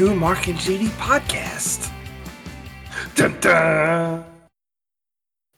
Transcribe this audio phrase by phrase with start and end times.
[0.00, 1.92] It's new Marc and JD podcast.
[3.16, 4.24] Dun, dun.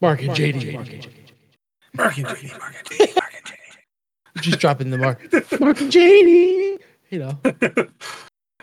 [0.00, 0.74] Marc and JD.
[0.74, 1.30] Marc and JD.
[1.94, 4.42] Marc and JD, Marc and JD, Marc and JD.
[4.42, 5.20] Just dropping the mark.
[5.60, 6.78] Marc and JD.
[7.10, 7.38] You know.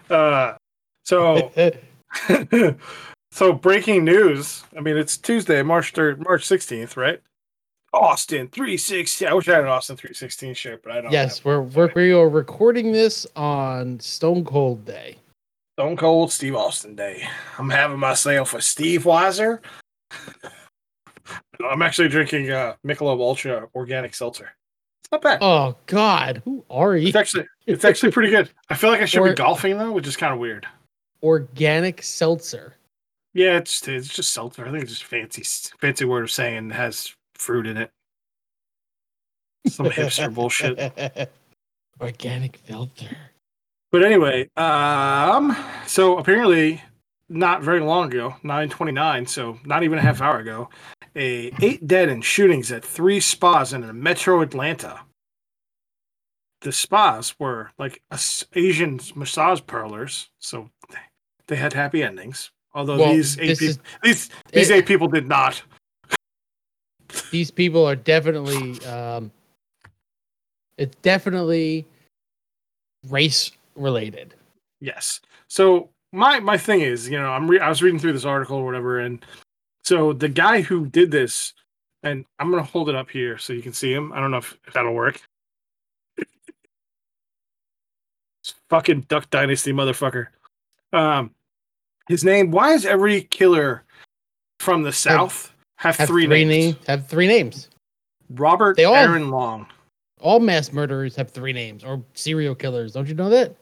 [0.09, 0.57] Uh,
[1.05, 1.51] so,
[3.31, 4.63] so breaking news.
[4.75, 7.21] I mean, it's Tuesday, March third, March sixteenth, right?
[7.93, 9.27] Austin three sixteen.
[9.27, 11.11] I wish I had an Austin three sixteen shirt, but I don't.
[11.11, 15.18] yes, we're, we're we are recording this on Stone Cold Day.
[15.79, 17.25] Stone Cold Steve Austin Day.
[17.57, 19.59] I'm having myself a Steve Weiser.
[21.65, 24.51] I'm actually drinking uh, Michelob Ultra organic seltzer.
[25.01, 25.39] It's not bad.
[25.41, 27.07] Oh God, who are you?
[27.07, 28.49] It's actually it's actually pretty good.
[28.69, 30.67] I feel like I should Or- be golfing though, which is kind of weird.
[31.23, 32.75] Organic seltzer.
[33.33, 34.67] Yeah, it's it's just seltzer.
[34.67, 35.45] I think it's just fancy
[35.79, 37.89] fancy word of saying it has fruit in it.
[39.67, 41.31] Some hipster bullshit.
[42.01, 43.15] Organic seltzer.
[43.91, 45.55] But anyway, um,
[45.87, 46.81] so apparently,
[47.27, 50.69] not very long ago, nine twenty nine, so not even a half hour ago,
[51.15, 54.99] a eight dead in shootings at three spas in Metro Atlanta.
[56.61, 58.01] The spas were like
[58.53, 60.69] Asian massage parlors, so
[61.47, 62.51] they had happy endings.
[62.75, 65.61] Although Well, these eight people, is- these these it- eight people did not.
[67.31, 68.79] These people are definitely.
[68.85, 69.31] Um,
[70.77, 71.87] it's definitely
[73.07, 74.33] race related.
[74.81, 75.21] Yes.
[75.47, 78.57] So my my thing is, you know, I'm re- I was reading through this article
[78.57, 79.23] or whatever, and
[79.83, 81.53] so the guy who did this,
[82.03, 84.11] and I'm gonna hold it up here so you can see him.
[84.13, 85.21] I don't know if, if that'll work.
[88.41, 90.27] It's fucking Duck Dynasty motherfucker.
[90.93, 91.31] Um,
[92.07, 92.51] his name.
[92.51, 93.83] Why is every killer
[94.59, 96.75] from the south have, Have three, three, names?
[96.75, 96.87] names.
[96.87, 97.69] Have three names.
[98.31, 99.67] Robert They all- Aaron Long.
[100.19, 102.93] All mass murderers have three names, or serial killers.
[102.93, 103.55] Don't you know that?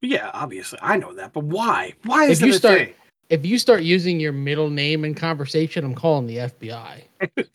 [0.00, 1.94] Yeah, obviously I know that, but why?
[2.04, 2.94] Why is If you a start- thing?
[3.28, 7.02] If you start using your middle name in conversation, I'm calling the FBI.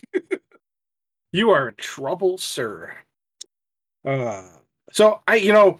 [1.33, 2.95] You are in trouble, sir.
[4.05, 4.43] Uh,
[4.93, 5.77] so I, you know,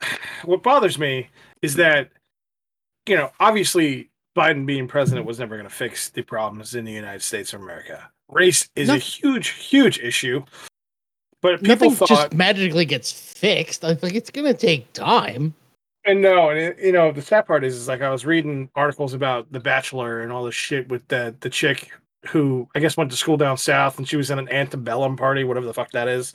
[0.44, 1.28] what bothers me
[1.60, 2.10] is that,
[3.06, 6.92] you know, obviously Biden being president was never going to fix the problems in the
[6.92, 8.10] United States of America.
[8.28, 10.44] Race is a huge, huge issue.
[11.40, 13.84] But people thought, just magically gets fixed.
[13.84, 15.54] I think it's gonna take time.
[16.04, 18.68] and no, and it, you know, the sad part is, is like I was reading
[18.74, 21.90] articles about The Bachelor and all this shit with the the chick
[22.26, 25.44] who I guess went to school down south and she was in an antebellum party,
[25.44, 26.32] whatever the fuck that is.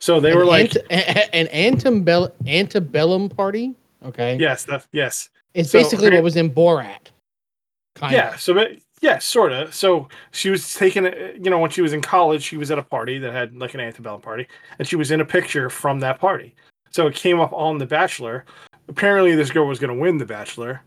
[0.00, 3.74] So they An were like, ante- a- an antebellum antebellum party.
[4.04, 7.10] Okay, yes, that, yes, it's so basically what was in Borat.
[7.94, 8.34] Kind yeah.
[8.34, 8.40] of.
[8.40, 8.66] So,
[9.02, 9.74] yeah, sort of.
[9.74, 12.78] So she was taking, a- you know, when she was in college, she was at
[12.78, 14.46] a party that had like an antebellum party,
[14.78, 16.54] and she was in a picture from that party.
[16.90, 18.46] So it came up on The Bachelor.
[18.88, 20.82] Apparently, this girl was going to win The Bachelor,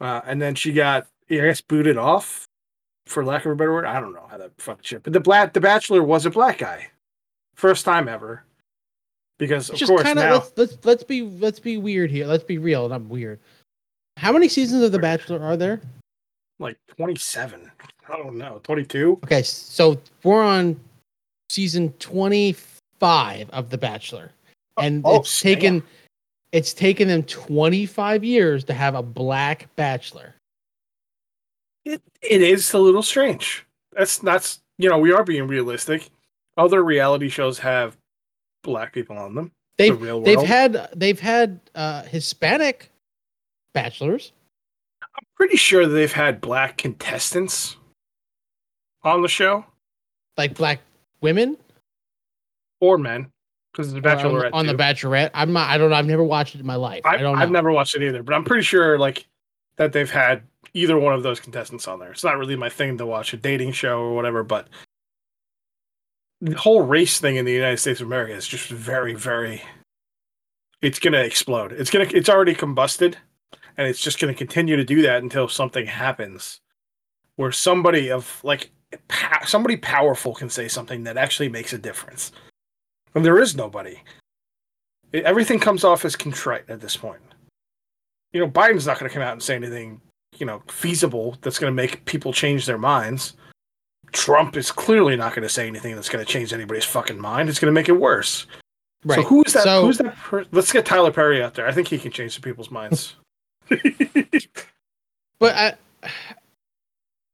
[0.00, 2.46] uh, and then she got, I guess, booted off,
[3.06, 3.84] for lack of a better word.
[3.86, 5.02] I don't know how that fucking shit.
[5.02, 6.88] But the black, The Bachelor was a black guy,
[7.56, 8.44] first time ever.
[9.38, 12.26] Because of Just course kind of now, let's let's let's be let's be weird here.
[12.26, 13.40] Let's be real, not weird.
[14.16, 15.80] How many seasons of The Bachelor are there?
[16.62, 17.70] Like twenty seven.
[18.08, 19.18] I don't know, twenty two.
[19.24, 20.80] Okay, so we're on
[21.52, 24.30] season 25 of The Bachelor.
[24.78, 25.82] And Oh, it's taken
[26.52, 30.34] it's taken them 25 years to have a black bachelor.
[31.84, 33.66] It it is a little strange.
[33.92, 36.08] That's that's you know we are being realistic.
[36.56, 37.96] Other reality shows have
[38.62, 39.52] black people on them.
[39.78, 42.90] They've real they've had they've had uh Hispanic
[43.74, 44.32] bachelors.
[45.42, 47.76] Pretty sure they've had black contestants
[49.02, 49.66] on the show
[50.38, 50.78] like black
[51.20, 51.56] women
[52.78, 53.28] or men
[53.72, 54.74] because the or on, Bachelorette the- on the.
[54.74, 55.30] Bachelorette.
[55.34, 55.68] I'm not.
[55.68, 55.96] I don't know.
[55.96, 57.02] I've never watched it in my life.
[57.04, 57.42] I, I, don't know.
[57.42, 59.26] I've never watched it either, but I'm pretty sure like
[59.78, 60.44] that they've had
[60.74, 62.12] either one of those contestants on there.
[62.12, 64.68] It's not really my thing to watch a dating show or whatever, but
[66.40, 69.60] the whole race thing in the United States of America is just very, very.
[70.80, 71.72] It's gonna explode.
[71.72, 72.06] It's gonna.
[72.14, 73.16] It's already combusted,
[73.76, 76.60] and it's just gonna continue to do that until something happens,
[77.36, 78.70] where somebody of like
[79.46, 82.32] somebody powerful can say something that actually makes a difference,
[83.14, 84.00] and there is nobody.
[85.12, 87.20] It- everything comes off as contrite at this point
[88.34, 90.00] you know, Biden's not going to come out and say anything,
[90.38, 93.34] you know, feasible that's going to make people change their minds.
[94.12, 97.50] Trump is clearly not going to say anything that's going to change anybody's fucking mind.
[97.50, 98.46] It's going to make it worse.
[99.04, 99.16] right.
[99.16, 99.64] So who's that?
[99.64, 100.16] So- who's that?
[100.16, 101.66] Per- Let's get Tyler Perry out there.
[101.66, 103.16] I think he can change some people's minds.
[105.42, 106.08] But I,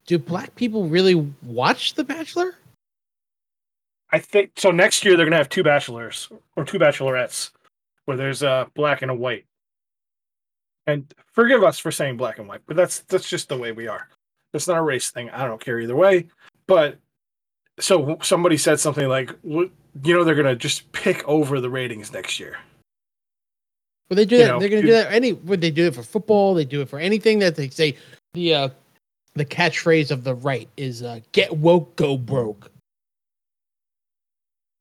[0.07, 2.55] do black people really watch The Bachelor?
[4.11, 4.71] I think so.
[4.71, 7.51] Next year they're to have two bachelors or two bachelorettes,
[8.07, 9.45] where there's a black and a white.
[10.87, 13.87] And forgive us for saying black and white, but that's that's just the way we
[13.87, 14.09] are.
[14.55, 15.29] It's not a race thing.
[15.29, 16.29] I don't care either way.
[16.67, 16.97] But
[17.79, 19.71] so somebody said something like, you
[20.03, 22.57] know, they're gonna just pick over the ratings next year.
[24.09, 24.49] Well, they do You that.
[24.49, 25.13] know, they're going to do that.
[25.13, 26.55] Any would they do it for football?
[26.55, 27.97] They do it for anything that they say.
[28.35, 28.69] The uh,
[29.35, 32.71] the catchphrase of the right is uh, "Get woke, go broke."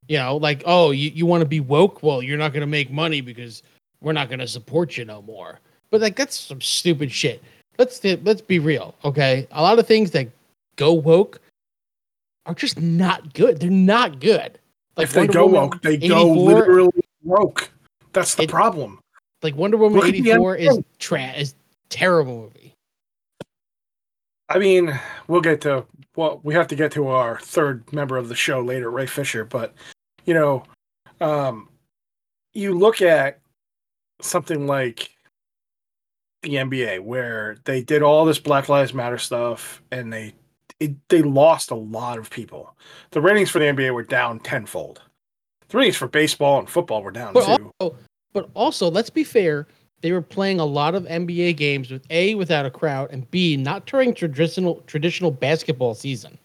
[0.07, 2.01] You know, like oh, you, you want to be woke?
[2.01, 3.63] Well, you're not going to make money because
[4.01, 5.59] we're not going to support you no more.
[5.91, 7.43] But like that's some stupid shit.
[7.77, 9.47] Let's let's be real, okay?
[9.51, 10.27] A lot of things that
[10.77, 11.39] go woke
[12.45, 13.59] are just not good.
[13.59, 14.57] They're not good.
[14.95, 17.69] Like if they Wonder go Woman woke, they go literally woke.
[18.13, 18.99] That's the It- problem.
[19.43, 20.83] Like Wonder Woman Look at the eighty four is NFL.
[20.99, 21.55] tra- is
[21.89, 22.73] terrible movie.
[24.49, 24.97] I mean,
[25.27, 25.85] we'll get to
[26.15, 29.45] well, we have to get to our third member of the show later, Ray Fisher.
[29.45, 29.73] But
[30.25, 30.63] you know,
[31.21, 31.69] um,
[32.53, 33.39] you look at
[34.21, 35.11] something like
[36.43, 40.33] the NBA, where they did all this Black Lives Matter stuff, and they
[40.79, 42.75] it, they lost a lot of people.
[43.11, 45.01] The ratings for the NBA were down tenfold.
[45.69, 47.71] The ratings for baseball and football were down But too.
[47.79, 47.97] also,
[48.33, 49.67] but also, let's be fair.
[50.01, 53.57] They were playing a lot of NBA games with a without a crowd, and b
[53.57, 56.37] not during traditional traditional basketball season.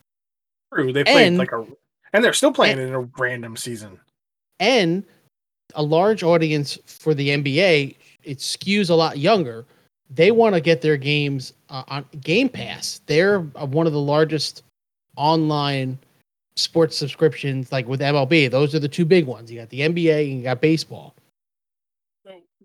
[0.72, 1.66] True, they played and- like a,
[2.12, 3.98] and they're still playing in a random season.
[4.60, 5.04] And
[5.74, 9.64] a large audience for the NBA, it skews a lot younger.
[10.10, 13.00] They want to get their games uh, on Game Pass.
[13.06, 14.62] They're uh, one of the largest
[15.16, 15.98] online
[16.56, 18.50] sports subscriptions, like with MLB.
[18.50, 19.50] Those are the two big ones.
[19.50, 21.14] You got the NBA and you got baseball.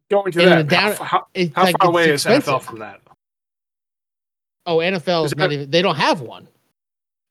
[0.09, 2.25] Going to that, down- how, how, how like, far away is.
[2.25, 3.01] NFL from that?
[4.65, 5.69] Oh, NFL Is not even.
[5.69, 6.48] They don't have one.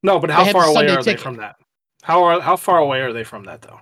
[0.03, 1.57] No, but how far away Sunday are they from that?
[2.03, 3.81] How are how far away are they from that though?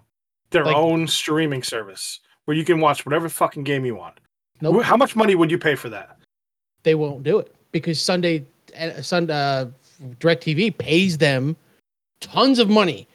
[0.50, 4.18] Their Like- own streaming service where you can watch whatever fucking game you want.
[4.60, 4.82] Nope.
[4.84, 6.18] How much money would you pay for that?
[6.84, 8.44] they won't do it because Sunday,
[8.78, 9.70] uh, Sun, uh,
[10.20, 11.56] DirecTV pays them
[12.20, 13.08] tons of money.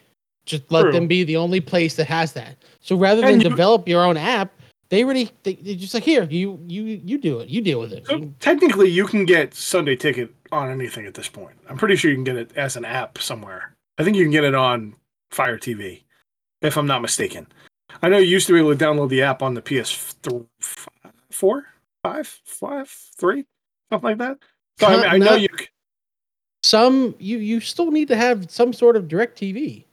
[0.44, 0.92] Just let True.
[0.92, 2.56] them be the only place that has that.
[2.80, 4.52] So rather than you- develop your own app,
[4.90, 7.48] they already they, just like here you you you do it.
[7.48, 8.06] You deal with it.
[8.06, 11.56] So technically, you can get Sunday Ticket on anything at this point.
[11.68, 13.76] I'm pretty sure you can get it as an app somewhere.
[13.98, 14.94] I think you can get it on
[15.30, 16.02] Fire TV,
[16.60, 17.46] if I'm not mistaken.
[18.02, 20.46] I know you used to be able to download the app on the PS4,
[21.30, 21.66] four,
[22.02, 23.46] five, five, three,
[23.90, 24.38] something like that.
[24.78, 25.48] So I, mean, I know you.
[26.64, 29.84] Some you you still need to have some sort of DirecTV,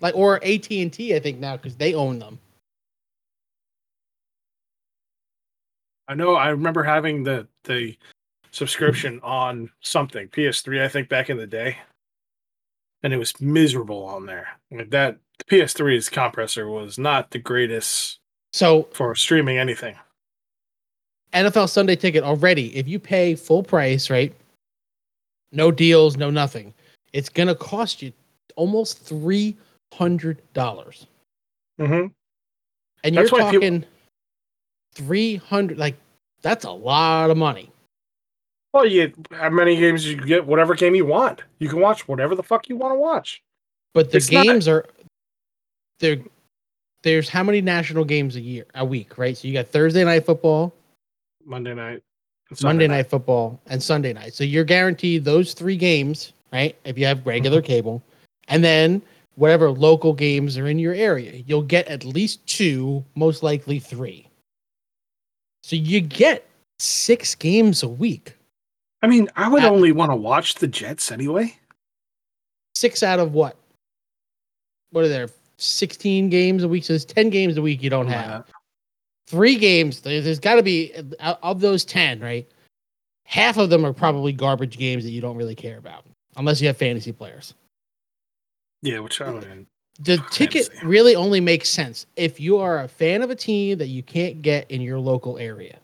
[0.00, 1.14] like or AT and T.
[1.14, 2.38] I think now because they own them.
[6.08, 6.34] I know.
[6.34, 7.96] I remember having the the
[8.50, 10.82] subscription on something PS3.
[10.84, 11.78] I think back in the day,
[13.02, 14.48] and it was miserable on there.
[14.70, 18.18] Like that, the PS3's compressor was not the greatest
[18.52, 19.96] So for streaming anything.
[21.32, 24.32] NFL Sunday ticket already, if you pay full price, right?
[25.50, 26.72] No deals, no nothing.
[27.12, 28.12] It's gonna cost you
[28.56, 29.56] almost three
[29.92, 31.06] hundred dollars,
[31.80, 31.92] Mm-hmm.
[31.92, 32.12] and
[33.02, 33.60] That's you're talking.
[33.80, 33.88] people-
[34.94, 35.78] talking three hundred.
[35.78, 35.96] Like
[36.42, 37.70] that's a lot of money.
[38.72, 41.42] Well, you how many games you get, whatever game you want.
[41.58, 43.42] You can watch whatever the fuck you want to watch.
[43.92, 44.86] But the It's not- games are
[46.00, 46.16] there.
[47.04, 49.36] There's how many national games a year, a week, right?
[49.36, 50.74] So you got Thursday night football,
[51.44, 52.02] Monday night,
[52.50, 54.32] Monday Sunday night football, and Sunday night.
[54.32, 56.74] So you're guaranteed those three games, right?
[56.84, 57.66] If you have regular Mm-hmm.
[57.66, 58.02] cable,
[58.48, 59.02] and then
[59.34, 64.26] whatever local games are in your area, you'll get at least two, most likely three.
[65.64, 66.46] So you get
[66.78, 68.34] six games a week.
[69.00, 71.56] I mean, I would Uh, only want to watch the Jets anyway.
[72.74, 73.56] Six out of what?
[74.90, 75.30] What are there?
[75.56, 76.84] 16 games a week.
[76.84, 78.46] So there's 10 games a week you don't have.
[79.26, 80.02] three games.
[80.02, 82.46] there- There's got to be of those ten, right?
[83.24, 86.04] Half of them are probably garbage games that you don't really care about,
[86.36, 87.54] unless you have fantasy players.
[88.82, 89.66] Yeah, which I mean,
[90.00, 93.86] The ticket really only makes sense if you are a fan of a team that
[93.86, 95.78] you can't get in your local area.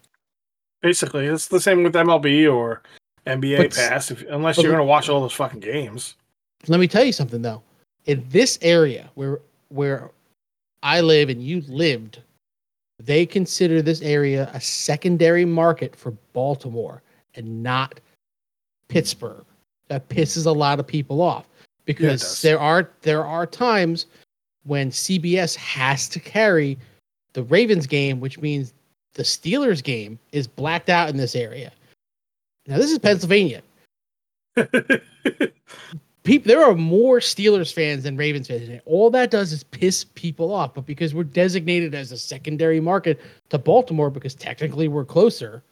[0.82, 2.82] basically it's the same with MLB or
[3.26, 4.10] NBA But Pass.
[4.10, 6.16] If, unless you're going to watch all those fucking games.
[6.66, 7.62] Let me tell you something though.
[8.06, 10.10] In this area where where
[10.82, 12.20] I live and you lived,
[12.98, 17.02] they consider this area a secondary market for Baltimore
[17.34, 18.00] and not
[18.88, 19.44] Pittsburgh.
[19.88, 21.46] That pisses a lot of people off
[21.84, 22.42] because does.
[22.42, 24.06] there are there are times
[24.64, 26.78] when CBS has to carry
[27.32, 28.72] the Ravens game, which means
[29.14, 31.72] the Steelers game is blacked out in this area.
[32.66, 33.62] Now this is Pennsylvania
[36.22, 38.68] people there are more Steelers fans than Ravens fans.
[38.68, 40.74] And all that does is piss people off.
[40.74, 43.20] But because we're designated as a secondary market
[43.50, 45.62] to Baltimore, because technically we're closer,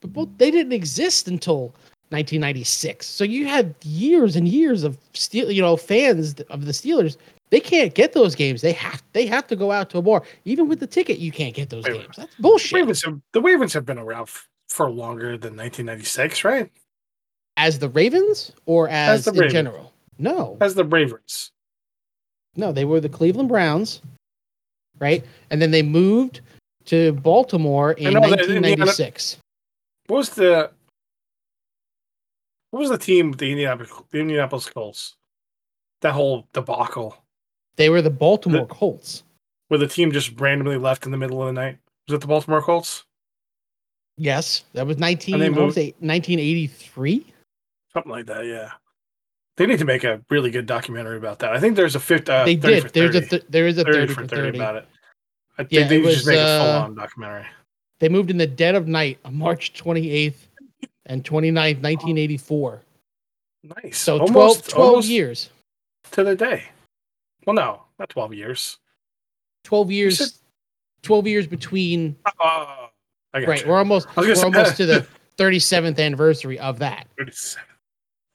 [0.00, 1.74] but both they didn't exist until
[2.10, 3.06] 1996.
[3.06, 7.16] So you had years and years of steel, you know, fans of the Steelers.
[7.50, 8.60] They can't get those games.
[8.60, 10.22] They have they have to go out to a bar.
[10.44, 12.16] Even with the ticket, you can't get those Wait, games.
[12.16, 12.72] That's The bullshit.
[12.76, 16.70] Ravens have, the Ravens have been around f- for longer than 1996, right?
[17.56, 19.52] As the Ravens or as, the in Ravens.
[19.52, 19.92] general?
[20.18, 21.50] No, As the Ravens.
[22.56, 24.02] no, they were the Cleveland Browns,
[24.98, 25.24] right?
[25.50, 26.40] And then they moved
[26.86, 29.38] to Baltimore in know that Indiana- 1996.
[30.08, 30.70] What was the
[32.70, 33.32] what was the team?
[33.32, 35.16] The Indianapolis, the Indianapolis Colts.
[36.00, 37.16] That whole debacle
[37.76, 39.24] They were the Baltimore Colts.
[39.68, 41.78] where the team just randomly left in the middle of the night.
[42.06, 43.04] Was it the Baltimore Colts?
[44.16, 45.34] Yes, that was 19.
[45.34, 47.26] And they I moved- say 1983.
[47.92, 48.44] Something like that.
[48.46, 48.70] Yeah.
[49.56, 51.52] They need to make a really good documentary about that.
[51.52, 52.28] I think there's a fifth.
[52.28, 52.90] Uh, they did.
[52.92, 54.58] There's a 30, th- there is a 30 30 for for 30, 30.
[54.58, 54.86] about it.
[55.58, 57.46] I think Yeah, they just was, make a uh, full on documentary.
[57.98, 60.46] They moved in the dead of night on March 28th
[61.08, 62.82] and 29th, 1984.
[63.82, 63.98] Nice.
[63.98, 65.50] So 12, almost, 12 almost years.
[66.12, 66.64] to the day.
[67.46, 68.78] Well, no, not 12 years.
[69.64, 70.18] 12 years.
[70.18, 70.38] said-
[71.02, 72.16] 12 years between.
[72.26, 72.88] Oh,
[73.32, 73.62] got Right.
[73.62, 73.68] you.
[73.68, 75.06] We're almost we're say- almost to the
[75.38, 77.06] 37th anniversary of that.
[77.16, 77.64] 37.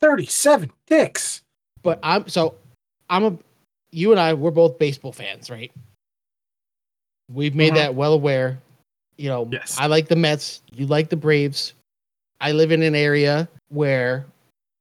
[0.02, 1.42] 37 dicks.
[1.82, 2.56] But I'm so
[3.10, 3.38] I'm a
[3.92, 5.72] you and I we're both baseball fans, right?
[7.32, 7.78] We've made Mhm.
[7.78, 8.60] that well aware.
[9.18, 9.78] You know, Yes.
[9.80, 11.74] I like the Mets, you like the Braves.
[12.44, 14.26] I live in an area where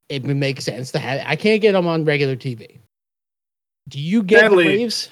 [0.08, 2.78] it would make sense to have I can't get them on regular TV.
[3.88, 5.08] Do you get Sadly- Braves?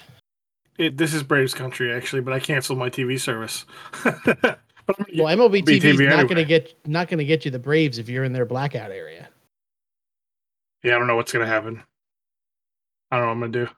[0.77, 3.65] It, this is Braves country, actually, but I canceled my TV service.
[5.15, 6.23] Well, MLB TV is not anyway.
[6.23, 8.91] going to get not going to get you the Braves if you're in their blackout
[8.91, 9.29] area.
[10.83, 11.81] yeah, I don't know what's going to happen.
[13.09, 13.71] I don't know what I'm going to do.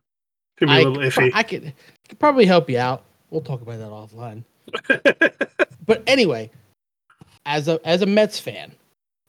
[0.58, 1.32] Could be a I, little iffy.
[1.34, 1.74] I could, I
[2.10, 3.03] could probably help you out.
[3.30, 4.44] We'll talk about that offline.
[5.86, 6.50] But anyway,
[7.46, 8.72] as a as a Mets fan,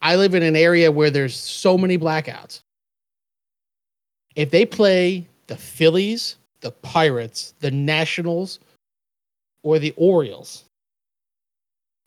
[0.02, 2.61] I live in an area where there's so many blackouts.
[4.37, 8.59] If they play the Phillies, the Pirates, the Nationals,
[9.62, 10.64] or the Orioles,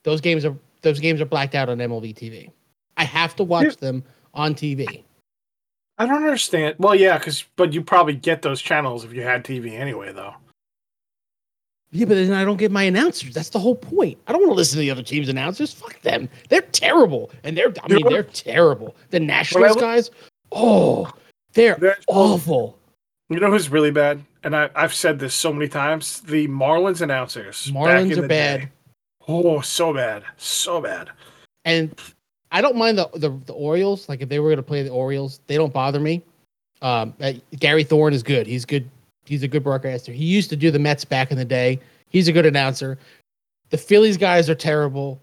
[0.04, 2.52] those games are those games are blacked out on MLB TV.
[2.98, 5.04] I have to watch them on TV.
[5.98, 6.76] I don't understand.
[6.78, 10.36] Well, yeah, because but you probably get those channels if you had TV anyway, though.
[11.92, 13.34] Yeah, but then I don't get my announcers.
[13.34, 14.18] That's the whole point.
[14.28, 15.72] I don't want to listen to the other team's announcers.
[15.74, 16.28] Fuck them.
[16.50, 17.32] They're terrible.
[17.44, 18.96] And they're I mean they're terrible.
[19.12, 20.12] The Nationals guys,
[20.52, 21.12] oh,
[21.54, 22.78] they're They're- awful.
[23.30, 24.24] You know who's really bad?
[24.44, 26.22] And I, I've said this so many times.
[26.22, 27.70] The Marlins announcers.
[27.72, 28.60] Marlins in are bad.
[28.62, 28.70] day.
[29.28, 31.10] Oh, so bad, so bad.
[31.66, 31.94] And
[32.52, 34.08] I don't mind the, the the Orioles.
[34.08, 36.24] Like if they were going to play the Orioles, they don't bother me.
[36.82, 38.46] Um, uh, Gary Thorne is good.
[38.48, 38.90] He's good.
[39.28, 40.12] He's a good broadcaster.
[40.12, 41.80] He used to do the Mets back in the day.
[42.10, 42.98] He's a good announcer.
[43.70, 45.22] The Phillies guys are terrible.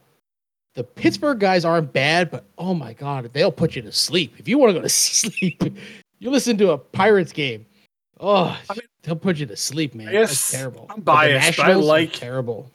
[0.74, 4.34] The Pittsburgh guys aren't bad, but oh my god, they'll put you to sleep.
[4.38, 5.62] If you want to go to sleep,
[6.18, 7.64] you listen to a Pirates game.
[8.20, 10.08] Oh, I mean- they'll put you to sleep, man.
[10.08, 10.86] I That's terrible.
[10.90, 12.70] I'm biased, but I like- terrible.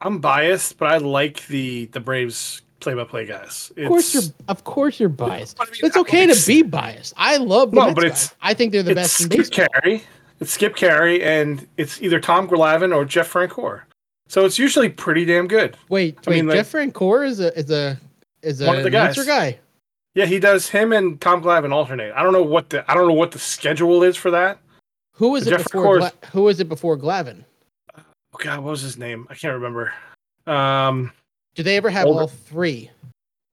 [0.00, 3.72] I'm biased, but I like the the Braves play-by-play guys.
[3.76, 5.56] Of course, you're of course you're biased.
[5.60, 7.14] I mean, it's okay to be biased.
[7.16, 8.10] I love the No, Mets but guys.
[8.10, 9.66] it's- I think they're the it's best in baseball.
[9.82, 10.02] Caray.
[10.40, 13.82] It's Skip Caray, and it's either Tom Glavine or Jeff Francoeur.
[14.28, 15.76] So it's usually pretty damn good.
[15.88, 16.36] Wait, I wait.
[16.36, 17.98] mean, like- Jeff Francoeur is a is a
[18.42, 19.16] is a One of the guys.
[19.26, 19.58] guy.
[20.14, 20.68] Yeah, he does.
[20.68, 22.12] Him and Tom Glavine alternate.
[22.14, 24.58] I don't know what the I don't know what the schedule is for that.
[25.14, 25.98] Who was it Jeff before?
[25.98, 27.44] Gla- who was it before Glavine?
[27.96, 28.02] Oh
[28.38, 29.26] God, what was his name?
[29.30, 29.92] I can't remember.
[30.46, 31.12] Um,
[31.54, 32.20] Do they ever have Older.
[32.22, 32.90] all three?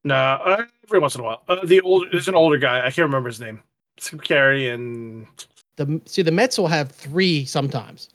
[0.03, 1.41] no, uh, every once in a while.
[1.47, 2.79] Uh, the old there's an older guy.
[2.79, 3.61] I can't remember his name.
[3.97, 5.25] Skip Caray and
[5.77, 8.09] The see the Mets will have three sometimes.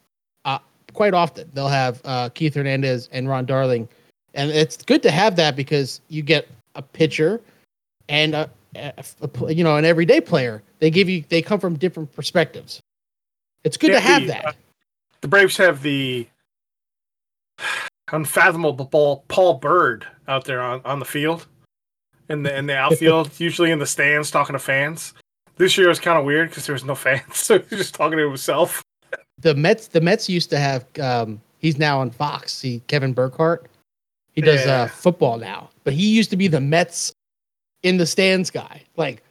[0.44, 0.58] Uh,
[0.94, 3.88] quite often they'll have uh, Keith Hernandez and Ron Darling,
[4.34, 7.40] and it's good to have that because you get a pitcher
[8.08, 10.62] and a, a- a you know an everyday player.
[10.78, 12.80] They give you they come from different perspectives.
[13.64, 14.44] It's good to have the, that.
[14.46, 14.52] uh,
[15.20, 16.26] the Braves have the
[18.10, 21.46] unfathomable Paul, Paul Byrd out there on, on the field
[22.28, 25.12] in the in the outfield, usually in the stands talking to fans.
[25.60, 27.94] This year was kind of weird because there was no fans, so he was just
[27.94, 28.82] talking to himself.
[29.38, 32.60] the Mets the Mets used to have um he's now on Fox.
[32.62, 33.66] He Kevin Burkhardt.
[34.32, 34.82] He does Yeah.
[34.84, 35.68] uh football now.
[35.84, 37.12] But he used to be the Mets
[37.82, 38.82] in the stands guy.
[38.96, 39.22] Like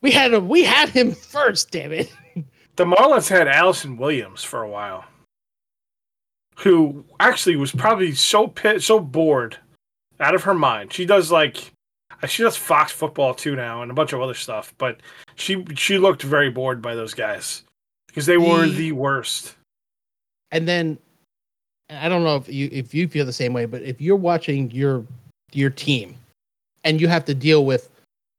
[0.00, 2.10] we had him we had him first, damn it.
[2.76, 5.04] The Marlins had Allison Williams for a while,
[6.56, 9.58] who actually was probably so pit, so bored
[10.20, 10.92] out of her mind.
[10.94, 11.70] She does like
[12.22, 15.00] uh, she does Fox football too now and a bunch of other stuff, but
[15.42, 17.64] she she looked very bored by those guys
[18.06, 19.56] because they were The- worst.
[20.50, 20.98] And then
[21.90, 24.70] I don't know if you if you feel the same way, but if you're watching
[24.70, 25.04] your
[25.52, 26.14] your team,
[26.84, 27.90] and you have to deal with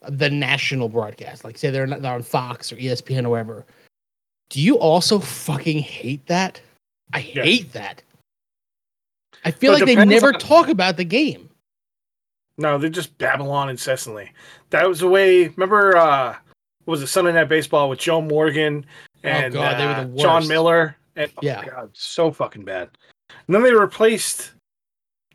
[0.07, 3.65] the national broadcast, like say they're not they're on Fox or ESPN or whatever.
[4.49, 6.61] Do you also fucking hate that?
[7.13, 7.45] I Yes.
[7.45, 8.01] hate that.
[9.45, 11.49] I feel like they never on- talk about the game.
[12.57, 14.31] No, they just babble on incessantly.
[14.69, 15.47] That was the way.
[15.47, 16.35] Remember, uh,
[16.85, 18.85] was it Sunday Night Baseball with Joe Morgan
[19.23, 20.47] and Oh, God, uh, the Jon.
[20.47, 20.95] Miller?
[21.15, 21.63] And oh Yeah.
[21.65, 22.89] God, so fucking bad.
[23.47, 24.51] And then they replaced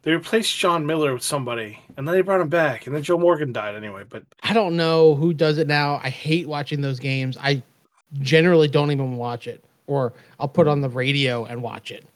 [0.03, 3.19] they replaced Jon Miller with somebody, and then they brought him back, and then Joe
[3.19, 4.05] Morgan died anyway.
[4.09, 6.01] But I don't know who does it now.
[6.03, 7.37] I hate watching those games.
[7.41, 7.63] I
[8.21, 12.07] generally don't even watch it, or I'll put on the radio and watch it.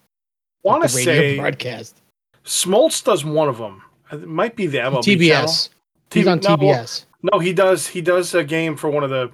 [0.63, 2.01] want to say broadcast.
[2.45, 3.83] Smoltz does one of them.
[4.13, 5.03] It might be the MLB channel.
[5.03, 5.69] TBS.
[6.13, 7.05] He's T- on TBS.
[7.05, 7.87] No, he does.
[7.87, 9.31] He does a game for one of the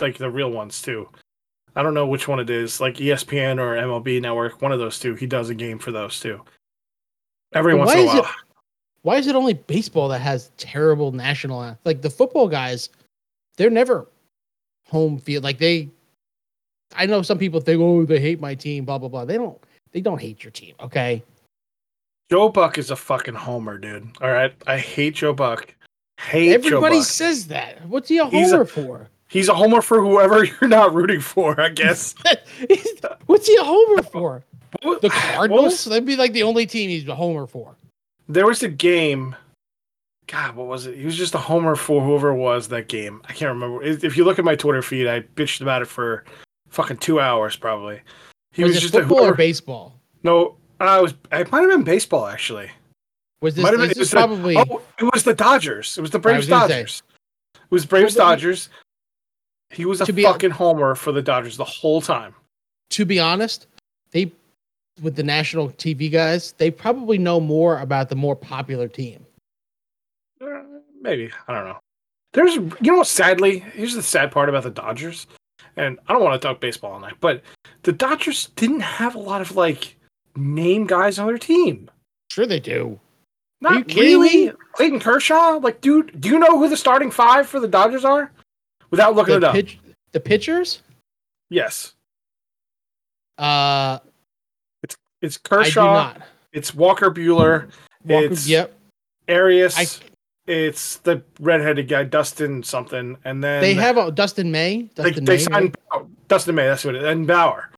[0.00, 1.08] like the real ones too.
[1.74, 4.62] I don't know which one it is, like ESPN or MLB Network.
[4.62, 5.14] One of those two.
[5.14, 6.40] He does a game for those two.
[7.54, 8.22] Every But once why in a is while.
[8.24, 8.30] it-
[9.02, 12.88] Why is it only baseball that has terrible national like the football guys?
[13.56, 14.06] They're never
[14.88, 15.44] home field.
[15.44, 15.88] Like they,
[16.94, 19.24] I know some people think, oh, they hate my team, blah blah blah.
[19.26, 19.58] They don't.
[19.92, 20.74] They don't hate your team.
[20.80, 21.22] Okay.
[22.30, 24.08] Joe Buck is a fucking homer, dude.
[24.20, 25.72] All right, I hate Joe Buck.
[26.18, 27.86] Hate Everybody says that.
[27.86, 29.08] What's he a He's a- homer for?
[29.28, 32.14] He's a homer for whoever you're not rooting for, I guess.
[33.26, 34.44] What's he a homer for?
[34.82, 35.84] The Cardinals?
[35.84, 37.74] That'd be like the only team he's a homer for.
[38.28, 39.34] there was a game.
[40.28, 40.96] God, what was it?
[40.96, 43.20] He was just a homer for whoever it was that game.
[43.28, 43.82] I can't remember.
[43.82, 46.24] If you look at my Twitter feed, I bitched about it for
[46.68, 48.00] fucking two hours probably.
[48.52, 50.00] He was, was, just a football or baseball?
[50.22, 51.14] no, I was.
[51.32, 52.70] It might have been baseball actually.
[53.42, 53.80] Was this, been.
[53.80, 55.96] this it is was the- probably oh, it was the Dodgers.
[55.98, 56.74] It was the Braves was gonna say.
[56.78, 57.02] Dodgers.
[57.54, 58.68] It was Braves Well, Dodgers.
[59.70, 62.34] He was a fucking homer for the Dodgers the whole time.
[62.90, 63.66] to be honest,
[64.12, 64.30] they
[65.02, 69.26] with the national TV guys, they probably know more about the more popular team.
[70.40, 70.62] Uh,
[71.02, 71.78] Maybe I don't know.
[72.32, 75.26] There's, you know, sadly, here's the sad part about the Dodgers,
[75.76, 77.42] and I don't want to talk baseball all night, but
[77.82, 79.96] the Dodgers didn't have a lot of like
[80.36, 81.90] name guys on their team.
[82.30, 82.98] Sure, they do.
[83.70, 84.46] Not you kidding really.
[84.46, 84.52] me?
[84.72, 88.30] Clayton Kershaw, like, dude, do you know who the starting five for the Dodgers are?
[88.90, 89.78] Without looking The it up, pitch,
[90.12, 90.82] the pitchers.
[91.50, 91.94] yes,
[93.38, 93.98] Uh,
[94.82, 95.92] it's I do Kershaw.
[95.92, 96.22] not.
[96.52, 97.68] It's Walker Buehler.
[98.04, 98.72] Walker, It's- yep.
[99.28, 99.76] Urías.
[99.76, 100.04] I-
[100.50, 104.88] it's the redheaded guy, Dustin something, and then They have a Dustin May.
[104.94, 105.42] they, Dustin they May.
[105.42, 106.66] signed Bauer- Dustin May.
[106.68, 107.70] That's what it is, and Bauer,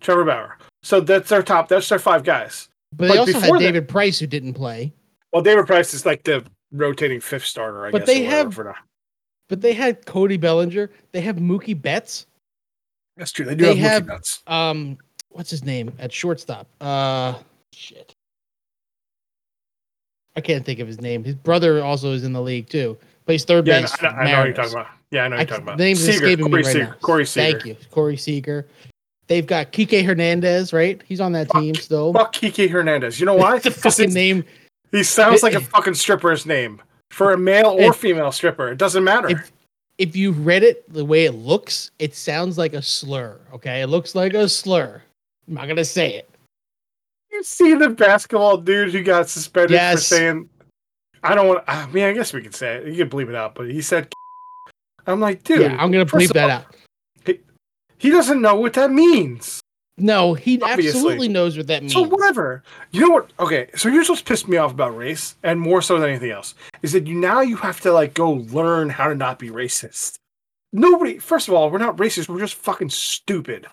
[0.00, 0.56] Trevor Bauer.
[0.82, 1.68] So that's their top.
[1.68, 2.68] That's their five guys.
[2.90, 4.94] but but they also had before that- David Price who didn't play.
[5.32, 7.86] Well, David Price is like the rotating fifth starter.
[7.86, 8.06] I But guess.
[8.06, 8.58] they have-.
[9.48, 10.90] But they had Cody Bellinger.
[11.12, 12.26] They have Mookie Betts.
[13.16, 13.44] That's true.
[13.46, 14.42] They do they have, have- Mookie Betts.
[14.46, 14.98] Um,
[15.30, 16.66] what's his name at shortstop?
[16.80, 17.34] Uh,
[17.72, 18.14] shit.
[20.36, 21.24] I can't think of his name.
[21.24, 22.96] His brother also is in the league too.
[23.26, 23.94] Plays third Yeah, base.
[24.00, 24.86] I know, I know what you're talking about.
[25.10, 25.78] Yeah, I know what you're talking about.
[25.78, 26.84] the name's Seager, escaping Corey me right Seager.
[26.84, 26.94] now.
[27.00, 27.50] Corey Seager.
[27.60, 28.66] Thank you, Corey Seager.
[29.26, 31.02] They've got Kike Hernandez, right?
[31.06, 31.60] He's on that Fuck.
[31.62, 32.12] team still.
[32.12, 33.18] Fuck Kiki Hernandez.
[33.20, 33.58] You know why?
[33.58, 34.44] the fucking name.
[34.90, 38.68] He sounds like a fucking stripper's name for a male or female stripper.
[38.68, 39.28] It doesn't matter.
[39.28, 39.52] If
[39.98, 43.38] if you read it the way it looks, it sounds like a slur.
[43.52, 45.02] Okay, it looks like a slur.
[45.46, 46.30] I'm not gonna say it.
[47.32, 50.48] you see the basketball dude who got suspended for saying,
[51.22, 52.86] "I don't want." I mean, I guess we could say it.
[52.86, 54.12] You can bleep it out, but he said,
[55.06, 56.66] "I'm like, dude, yeah, I'm gonna bleep that all, out.
[57.98, 59.60] He doesn't know what that means.
[60.00, 60.88] No, he Obviously.
[61.00, 61.92] absolutely knows what that means.
[61.92, 62.62] So whatever.
[62.92, 63.30] You know what?
[63.40, 66.54] Okay, so here's what's pissed me off about race, and more so than anything else,
[66.82, 70.18] is that you now you have to like go learn how to not be racist.
[70.72, 71.18] Nobody.
[71.18, 72.28] First of all, we're not racist.
[72.28, 73.66] We're just fucking stupid.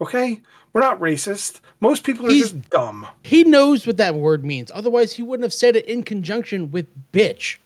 [0.00, 0.40] Okay,
[0.72, 1.60] we're not racist.
[1.80, 3.06] Most people are He's- just dumb.
[3.22, 4.70] He knows what that word means.
[4.74, 7.56] Otherwise, he wouldn't have said it in conjunction with bitch.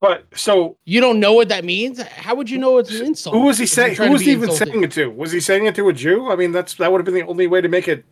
[0.00, 2.00] But so You don't know what that means?
[2.02, 3.34] How would you know it's an insult?
[3.34, 3.96] who was he saying?
[3.96, 5.08] Who was he even saying it to?
[5.10, 6.30] Was he saying it to a Jew?
[6.30, 8.04] I mean, that's that would have been the only way to make it.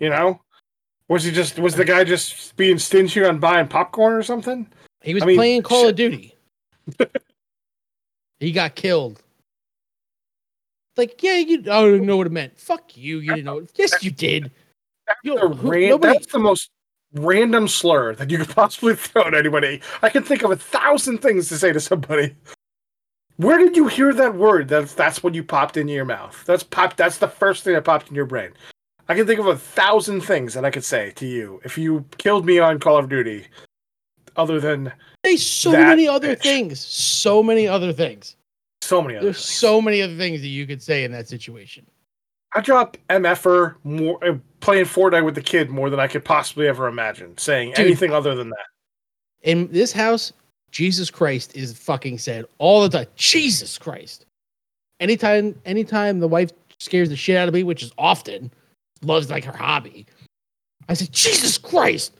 [0.00, 0.40] You know,
[1.08, 4.66] was he just was the guy just being stingy on buying popcorn or something?
[5.02, 5.90] He was I mean, playing Call shit.
[5.90, 6.34] of Duty.
[8.40, 9.22] he got killed.
[10.96, 12.58] Like, yeah, you I don't know what it meant.
[12.58, 13.18] Fuck you.
[13.18, 13.66] You didn't know.
[13.76, 14.50] Yes, you did.
[15.22, 16.70] Yo, who- nobody- that's the most
[17.14, 19.80] random slur that you could possibly throw at anybody.
[20.02, 22.34] I can think of a thousand things to say to somebody.
[23.36, 24.68] Where did you hear that word?
[24.68, 26.44] That's that's what you popped into your mouth.
[26.46, 26.96] That's pop.
[26.96, 28.52] That's the first thing that popped in your brain.
[29.08, 32.04] I can think of a thousand things that I could say to you if you
[32.18, 33.46] killed me on Call of Duty.
[34.36, 36.80] Other than There's so That many other things.
[36.80, 38.36] So many other things.
[38.82, 39.44] so many other There's things.
[39.58, 41.86] so many other things that you could say in that situation.
[42.54, 46.68] I drop MFer more uh, playing Fortnite with the kid more than I could possibly
[46.68, 47.36] ever imagine.
[47.36, 47.86] Saying Dude.
[47.86, 48.66] anything other than that.
[49.42, 50.32] In this house,
[50.70, 53.06] Jesus Christ is fucking said all the time.
[53.16, 54.26] Jesus Christ.
[55.00, 58.50] Anytime, anytime the wife scares the shit out of me, which is often,
[59.02, 60.06] loves like her hobby.
[60.88, 62.12] I say, Jesus Christ.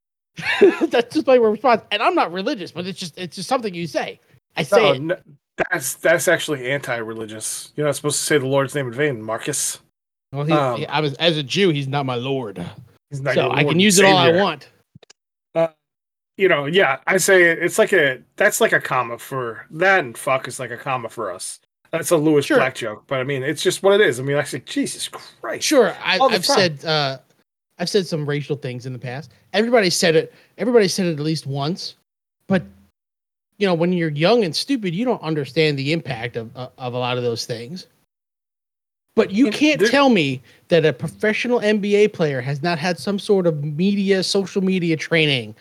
[0.60, 1.82] That's just my response.
[1.90, 4.18] And I'm not religious, but it's just it's just something you say.
[4.56, 5.02] I say No, it.
[5.02, 5.16] no,
[5.56, 7.72] that's that's actually anti-religious.
[7.76, 9.80] You're not supposed to say the Lord's name in vain, Marcus.
[10.32, 12.64] Well, he, um, I was as a Jew, he's not my lord.
[13.10, 14.68] He's not So your I can use it all I want.
[16.38, 20.00] You know, yeah, I say it, it's like a that's like a comma for that,
[20.00, 21.60] and fuck is like a comma for us.
[21.90, 22.56] That's a Lewis Sure.
[22.56, 24.18] Black joke, but I mean, it's just what it is.
[24.18, 25.66] I mean, I say, Jesus Christ.
[25.66, 26.42] Sure, I, I've time.
[26.42, 27.18] said uh,
[27.78, 29.30] I've said some racial things in the past.
[29.52, 30.32] Everybody said it.
[30.56, 31.96] Everybody said it at least once.
[32.46, 32.62] But
[33.62, 36.98] you know, when you're young and stupid, you don't understand the impact of of, a
[36.98, 37.86] lot of those things.
[39.14, 43.20] But you And can't tell me that a professional NBA player has not had some
[43.20, 45.54] sort of media, social media training.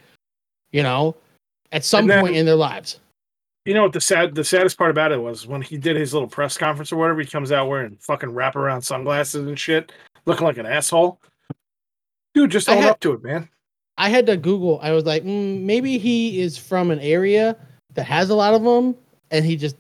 [0.72, 1.16] You know,
[1.72, 3.00] at some then- point in their lives.
[3.66, 6.12] You know what the sad the saddest part about it was when he did his
[6.12, 9.92] little press conference or whatever, he comes out wearing fucking wraparound sunglasses and shit,
[10.26, 11.20] looking like an asshole.
[12.34, 13.48] Dude, just own had- up to it, man.
[13.96, 14.80] I had to Google.
[14.82, 17.56] I was like, mm, maybe he is from an area
[17.94, 18.96] that has a lot of them,
[19.32, 19.76] and he just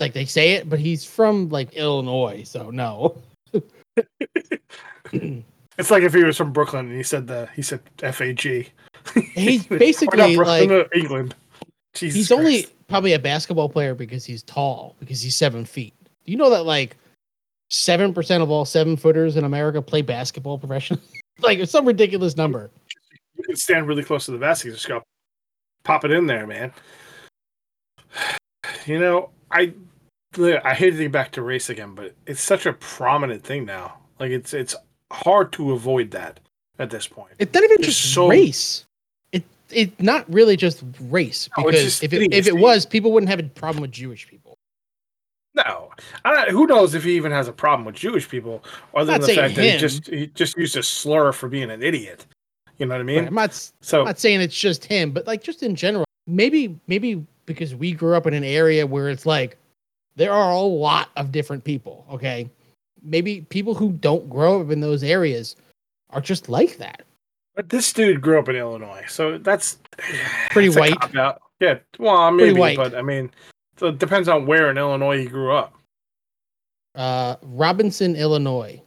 [0.00, 3.16] like they say it, but he's from like Illinois, so no.
[5.76, 8.32] It's like if he was from Brooklyn and he said the he said F A
[8.32, 8.68] G.
[9.34, 11.34] He's basically Brooklyn, like England.
[11.94, 15.94] Jesus he's only probably a basketball player because he's tall, because he's seven feet.
[16.24, 16.96] Do you know that like
[17.70, 21.02] seven percent of all seven footers in America play basketball professionally?
[21.40, 22.70] like it's some ridiculous number.
[23.36, 25.02] you can stand really close to the basket, just go
[25.82, 26.72] pop it in there, man.
[28.86, 29.72] You know, I
[30.38, 33.98] I hate to get back to race again, but it's such a prominent thing now.
[34.18, 34.74] Like it's it's
[35.12, 36.40] hard to avoid that
[36.78, 37.32] at this point.
[37.38, 38.84] It's not even It's just so- race.
[39.32, 43.12] It it's not really just race No, because just if it, if it was, people
[43.12, 44.56] wouldn't have a problem with Jewish people.
[45.56, 45.90] No,
[46.24, 49.34] I, who knows if he even has a problem with Jewish people, other than the
[49.34, 52.26] fact that he just he just used a slur for being an idiot.
[52.78, 53.18] You know what I mean?
[53.20, 56.04] Right, I'm not So I'm not saying it's just him, but like just in general,
[56.26, 59.56] maybe maybe because we grew up in an area where it's like
[60.16, 62.06] there are a lot of different people.
[62.10, 62.48] Okay,
[63.02, 65.56] maybe people who don't grow up in those areas
[66.10, 67.02] are just like that.
[67.54, 69.78] But this dude grew up in Illinois, so that's
[70.50, 70.96] Pretty a white.
[71.60, 73.30] Yeah, well, maybe, but I mean,
[73.76, 75.74] so it depends on where in Illinois he grew up.
[76.94, 78.80] Uh, Robinson, Illinois,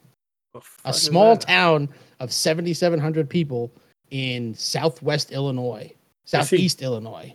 [0.85, 1.89] a small town
[2.19, 3.71] of 7,700 people
[4.11, 5.93] in Southwest Illinois.
[6.25, 7.33] Southeast Illinois.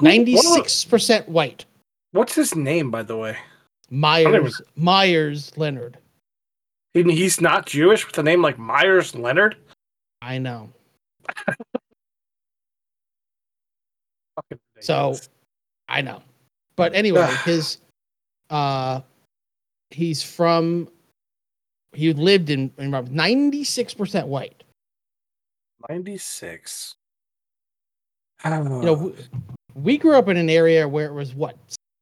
[0.00, 1.64] Are- 96% white.
[2.12, 3.36] What's his name, by the way?
[3.90, 5.98] Meyers, Meyers Leonard.
[6.94, 9.56] He- He's not Jewish with a name like Meyers Leonard.
[10.22, 10.70] I know.
[14.80, 15.16] So.
[15.88, 16.22] I know.
[16.76, 17.78] But anyway, his
[18.50, 19.00] uh
[19.90, 20.88] he's from
[21.92, 24.62] he lived in, in 96% white.
[25.88, 26.94] ninety six.
[28.44, 29.12] I don't know,
[29.82, 31.56] we, grew up in an area where it was what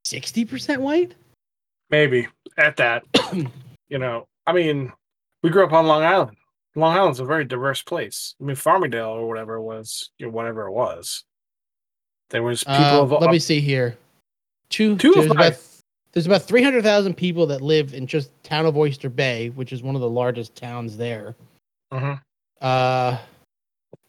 [0.07, 1.15] 60% white?
[1.91, 2.27] maybe
[2.59, 3.05] at that.
[3.89, 4.93] you know, I mean,
[5.43, 6.37] we grew up on Long Island.
[6.75, 8.35] Long Island's a very diverse place.
[8.41, 11.25] I mean, Farmingdale or whatever it was, you know, whatever it was.
[12.31, 13.97] There was people Uh, of let up- me see here.
[14.69, 15.59] Two, Two of there's about
[16.13, 19.95] there's about 300,000 people that live in just town of Oyster Bay, which is one
[19.95, 21.37] of the largest towns there.
[21.93, 22.21] Mhm.
[22.61, 23.19] Uh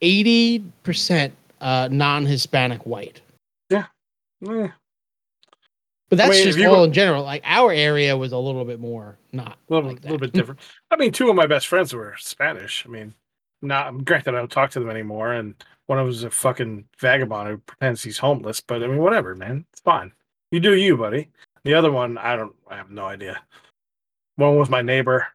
[0.02, 3.20] 80% uh non-Hispanic white.
[4.46, 4.68] Eh,
[6.08, 7.22] But that's if just all go- in general.
[7.24, 10.60] Like our area was a little bit more not a little, like little bit different.
[10.90, 12.84] I mean, two of my best friends were Spanish.
[12.86, 13.14] I mean,
[13.62, 15.54] not granted, I don't talk to them anymore, and
[15.86, 18.60] one of them is a fucking vagabond who pretends he's homeless.
[18.60, 20.12] But I mean, whatever, man, it's fine.
[20.50, 21.28] You do you, buddy.
[21.64, 23.40] The other one, I don't, I have no idea.
[24.36, 25.26] One was my neighbor,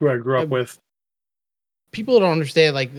[0.00, 0.78] who I grew up with.
[1.90, 2.74] People don't understand.
[2.74, 2.90] Like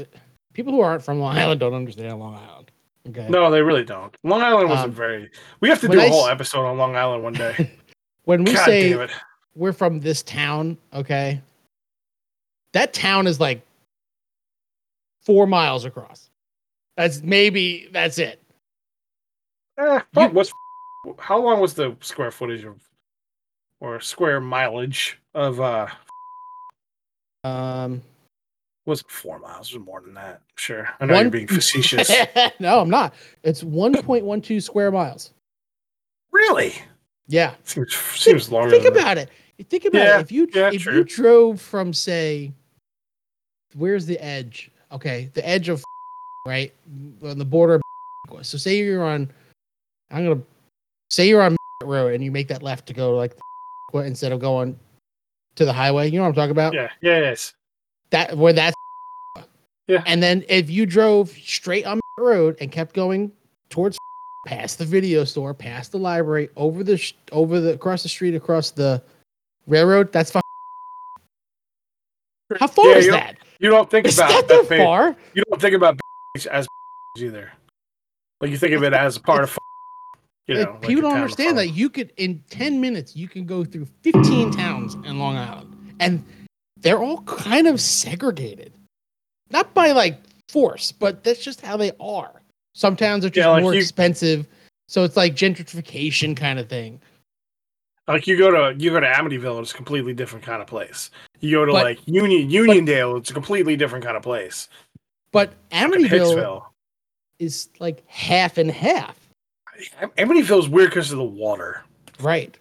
[0.53, 2.66] people who aren't from Long Island don't understand Long Island.
[3.09, 3.27] Okay.
[3.29, 4.13] No, they really don't.
[4.23, 5.29] Long Island wasn't Um, very.
[5.61, 7.71] We have to do a I whole s- episode on Long Island one day.
[8.25, 9.07] When we God say
[9.55, 11.41] we're from this town, okay,
[12.73, 13.61] that town is like
[15.21, 16.29] four miles across.
[16.97, 18.41] That's maybe that's it.
[19.77, 20.51] Eh, fuck, what's
[21.19, 22.75] how long was the square footage of
[23.79, 25.87] or square mileage of uh
[27.45, 28.01] Um,
[28.87, 30.41] was it four miles or more than that?
[30.55, 30.89] Sure.
[30.99, 32.09] I know One- you're being facetious.
[32.59, 33.13] no, I'm not.
[33.43, 35.31] It's 1.12 square miles.
[36.31, 36.73] really?
[37.27, 37.53] Yeah.
[37.63, 38.71] Seems seems longer.
[38.71, 39.01] Think than that.
[39.01, 39.29] about it.
[39.69, 40.21] Think about Yeah, it.
[40.21, 40.95] If you yeah, if true.
[40.95, 42.51] you drove from say,
[43.75, 44.71] where's the edge?
[44.91, 45.83] Okay, the edge of
[46.45, 46.73] right
[47.23, 47.81] on the border,
[48.43, 49.29] So say you're on,
[50.09, 50.41] I'm gonna
[51.09, 53.35] say you're on road and you make that left to go like
[53.93, 54.79] instead of going
[55.55, 56.09] to the highway.
[56.09, 56.73] You know what I'm talking about?
[56.73, 57.53] Yeah, yeah, yes.
[58.11, 58.75] That where that's
[59.87, 60.03] Yeah.
[60.05, 63.31] And then if you drove straight on the road and kept going
[63.69, 63.97] towards
[64.45, 68.35] past the video store, past the library, over the sh- over the across the street,
[68.35, 69.01] across the
[69.67, 70.41] railroad, that's fine.
[72.59, 73.37] How far Yeah, is you that?
[73.59, 75.15] You don't think It's about not that that far.
[75.33, 75.99] You don't think about
[76.51, 76.67] as
[77.17, 77.51] either.
[78.41, 79.57] Like you think of it as part of.
[80.47, 83.27] You know, Like, like people a don't understand that you could in 10 minutes you
[83.27, 86.23] can go through 15 towns in long island and
[86.79, 88.71] they're all kind of segregated
[89.49, 92.41] not by like force but that's just how they are
[92.75, 94.47] some towns are just Yeah, like more you- expensive
[94.87, 96.99] so it's like gentrification kind of thing
[98.07, 101.11] Like you go to you go to Amityville, it's a completely different kind of place.
[101.41, 104.69] You go to But- like Union Uniondale, it's a completely different kind of place.
[105.33, 106.63] but amityville
[107.39, 109.17] is like half and half
[110.01, 111.83] Am- Amityville's weird because of the water.
[112.21, 112.57] right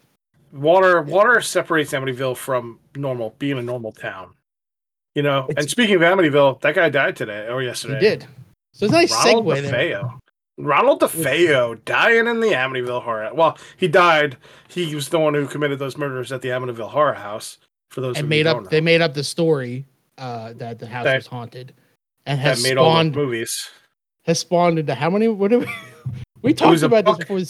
[0.53, 4.35] Water water separates Amityville from normal being a normal town.
[5.17, 7.95] You know, and speaking of Amityville, that guy died today or yesterday.
[7.95, 8.27] he did
[8.75, 9.73] so it's a nice Ronald segue there.
[9.73, 10.19] DeFeo.
[10.59, 13.31] Ronald DeFeo dying in the Amityville horror.
[13.33, 14.37] Well, he died.
[14.69, 17.57] He was the one who committed those murders at the Amityville horror house.
[17.91, 18.69] For those and who made up know.
[18.69, 19.87] they made up the story
[20.19, 21.73] uh, that the house That- was haunted
[22.27, 23.71] and has made all spawned the movies.
[24.27, 25.29] has spawned into how many?
[25.29, 25.67] What do we?
[26.43, 27.41] We talked about this before.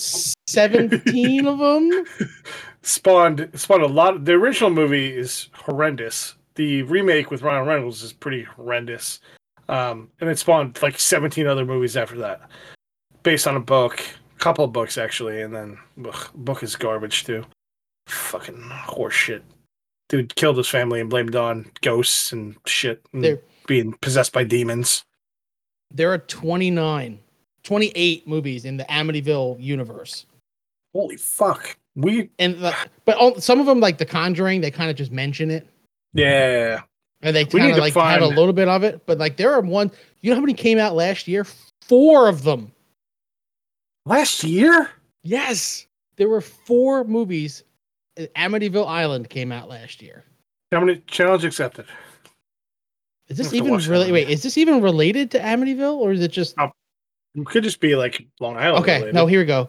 [0.46, 2.04] Seventeen of them.
[2.82, 4.24] Spawned spawned a lot.
[4.24, 6.36] The original movie is horrendous.
[6.56, 9.20] The remake with Ryan Reynolds is pretty horrendous.
[9.68, 12.40] Um, and it spawned like 17 other movies after that,
[13.22, 17.24] based on a book, a couple of books actually, and then ugh, book is garbage
[17.24, 17.44] too.
[18.06, 19.42] Fucking horseshit.
[20.08, 24.44] Dude killed his family and blamed on ghosts and shit, and There- being possessed by
[24.44, 25.04] demons.
[25.92, 27.18] There are 29,
[27.64, 30.26] 28 movies in the Amityville universe,
[30.94, 31.76] Holy fuck!
[31.94, 35.12] We and the, but all, some of them, like The Conjuring, they kind of just
[35.12, 35.68] mention it,
[36.16, 36.80] yeah.
[37.22, 39.04] and they kind of like had a little bit of it.
[39.06, 39.90] But like, there are one.
[40.20, 41.46] You know how many came out last year?
[41.82, 42.72] Four of them.
[44.04, 44.90] Last year,
[45.26, 47.64] Yes, there were four movies.
[48.16, 50.24] uh, Amityville Island came out last year.
[50.70, 51.86] how many challenge accepted?
[53.28, 54.12] Is this even really?
[54.12, 57.96] Wait, is this even related to Amityville, or is it just It could just be
[57.96, 58.84] like Long Island.
[58.84, 59.14] Okay, related.
[59.16, 59.68] no, here we go.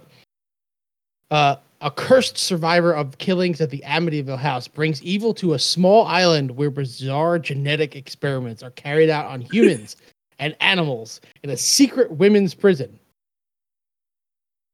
[1.31, 6.05] Uh, a cursed survivor of killings at the Amityville house brings evil to a small
[6.05, 9.95] island where bizarre genetic experiments are carried out on humans
[10.39, 12.99] and animals in a secret women's prison.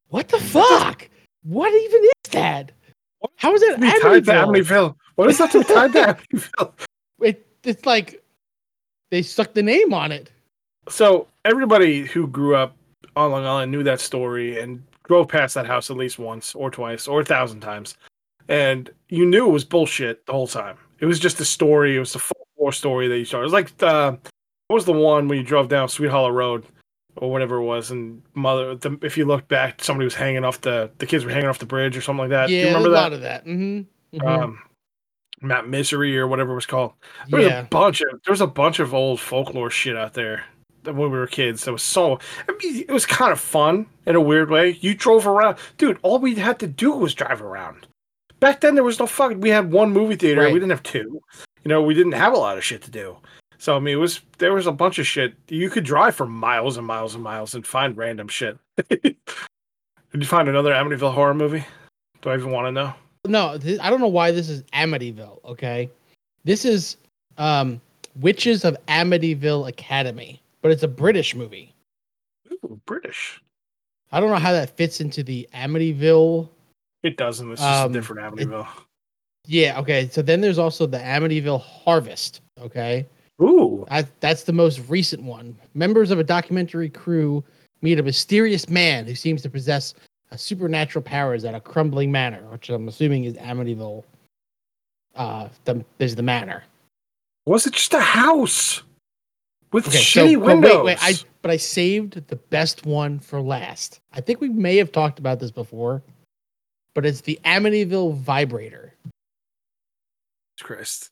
[0.10, 1.10] What the fuck?
[1.44, 2.72] What even is that?
[3.36, 4.46] How is it Be tied to Amityville?
[4.46, 4.96] Amityville.
[5.16, 6.72] What is that to tied to Amityville?
[7.22, 8.22] It, it's like
[9.12, 10.30] they stuck the name on it.
[10.90, 12.76] So everybody who grew up
[13.16, 16.70] on Long Island knew that story and drove past that house at least once or
[16.70, 17.98] twice or a thousand times,
[18.48, 20.78] and you knew it was bullshit the whole time.
[21.00, 21.96] It was just a story.
[21.96, 23.40] It was a folklore story that you saw.
[23.40, 24.18] It was like the
[24.68, 26.66] what was the one when you drove down Sweet Hollow Road
[27.18, 28.76] or whatever it was, and mother.
[28.76, 31.60] The, if you look back, somebody was hanging off the the kids were hanging off
[31.60, 32.48] the bridge or something like that.
[32.48, 33.02] Do yeah, you remember a that?
[33.02, 33.46] lot of that.
[33.46, 34.26] Mm-hmm.
[34.26, 34.60] um,
[35.42, 36.94] Mount Misery or whatever it was called.
[37.28, 37.60] There was yeah.
[37.60, 40.46] a bunch of there was a bunch of old folklore shit out there
[40.86, 41.66] when we were kids.
[41.66, 42.20] That was so.
[42.48, 44.78] I mean, it was kind of fun in a weird way.
[44.82, 46.00] You drove around, dude.
[46.02, 47.88] All we had to do was drive around.
[48.40, 49.42] Back then, there was no fucking.
[49.42, 50.42] We had one movie theater.
[50.42, 50.54] Right.
[50.54, 51.22] We didn't have two.
[51.64, 53.18] You know, we didn't have a lot of shit to do.
[53.58, 55.36] So I mean, it was there was a bunch of shit.
[55.48, 58.58] You could drive for miles and miles and miles and find random shit.
[58.90, 59.16] Did
[60.22, 61.66] you find another Amityville horror movie?
[62.22, 62.94] Do I even want to know?
[63.26, 65.40] no, th- I don't know why this is Amityville.
[65.46, 65.90] Okay,
[66.44, 66.98] this is
[67.38, 67.80] um,
[68.20, 71.76] Witches of Amityville Academy, but it's a British movie.
[72.52, 73.40] Ooh, British.
[74.12, 76.50] I don't know how that fits into the Amityville.
[77.04, 77.52] It doesn't.
[77.52, 78.68] It's just Um, a different Amityville.
[79.46, 80.08] Yeah, okay.
[80.10, 82.42] So then there's also the Amityville Harvest.
[82.62, 83.06] Okay,
[83.42, 83.86] Ooh.
[83.92, 85.56] I, that's the most recent one.
[85.74, 87.44] Members of a documentary crew
[87.82, 89.94] meet a mysterious man who seems to possess
[90.32, 94.04] a supernatural powers at a crumbling manor, which I'm assuming is Amityville.
[95.16, 96.64] Uh, the, there's the manor.
[97.46, 98.82] Was it just a house
[99.74, 100.86] with Okay, shitty so, windows?
[100.86, 104.00] wait, wait, I but I saved the best one for last.
[104.14, 106.02] I think we may have talked about this before,
[106.96, 108.94] but it's the Amityville vibrator.
[110.62, 111.10] Christ.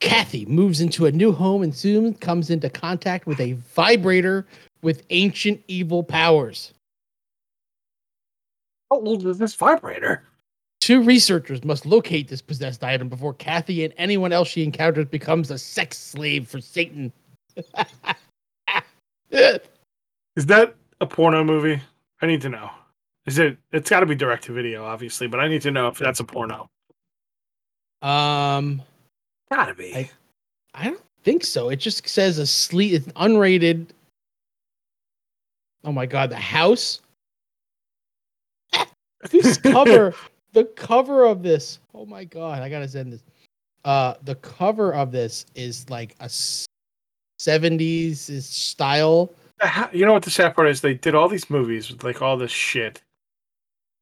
[0.00, 4.46] Kathy moves into a new home and soon comes into contact with a vibrator
[4.82, 6.74] with ancient evil powers.
[8.90, 10.24] How old is this vibrator?
[10.80, 15.50] Two researchers must locate this possessed item before Kathy and anyone else she encounters becomes
[15.50, 17.10] a sex slave for Satan.
[19.30, 21.80] Is that a porno movie?
[22.22, 22.70] I need to know.
[23.26, 23.56] Is it?
[23.72, 26.20] It's got to be direct to video, obviously, but I need to know if that's
[26.20, 26.68] a porno.
[28.02, 28.82] Um,
[29.50, 29.94] Gotta be.
[29.94, 30.10] I-
[30.76, 31.68] I don't think so.
[31.68, 32.92] It just says a sleep.
[32.94, 33.86] It's unrated.
[35.84, 37.00] Oh my god, the house.
[39.30, 40.14] This cover,
[40.52, 41.78] the cover of this.
[41.94, 43.22] Oh my god, I gotta send this.
[43.84, 46.28] Uh, the cover of this is like a
[47.44, 49.30] seventies style.
[49.92, 50.80] You know what the sad part is?
[50.80, 53.02] They did all these movies with like all this shit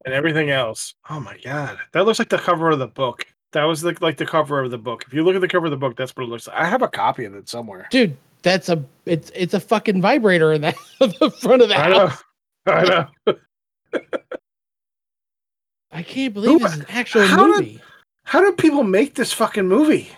[0.04, 0.94] and everything else.
[1.10, 3.26] Oh my god, that looks like the cover of the book.
[3.52, 5.04] That was like like the cover of the book.
[5.06, 6.56] If you look at the cover of the book, that's what it looks like.
[6.56, 7.86] I have a copy of it somewhere.
[7.90, 11.88] Dude, that's a it's it's a fucking vibrator in that the front of the I
[11.90, 12.06] know.
[12.06, 12.24] house.
[12.66, 13.34] I know.
[15.90, 17.80] I can't believe Who- this is an actual how did- movie.
[18.24, 20.10] How do people make this fucking movie?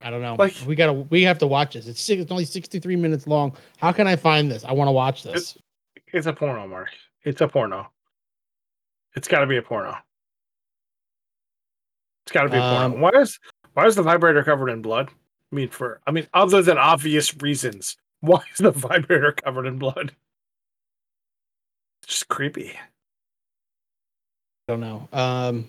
[0.00, 0.36] I don't know.
[0.38, 1.86] Like- we gotta we have to watch this.
[1.86, 3.56] It's six, it's only sixty three minutes long.
[3.78, 4.64] How can I find this?
[4.64, 5.56] I want to watch this.
[6.12, 6.90] It's a porno, Mark.
[7.24, 7.90] It's a porno.
[9.14, 9.96] It's got to be a porno.
[12.24, 12.84] It's got to be a porno.
[12.86, 13.38] Um, Why is
[13.74, 15.08] why is the vibrator covered in blood?
[15.52, 19.78] I mean, for I mean, other than obvious reasons, why is the vibrator covered in
[19.78, 20.14] blood?
[22.02, 22.72] It's just creepy.
[24.68, 25.08] I don't know.
[25.12, 25.68] Um,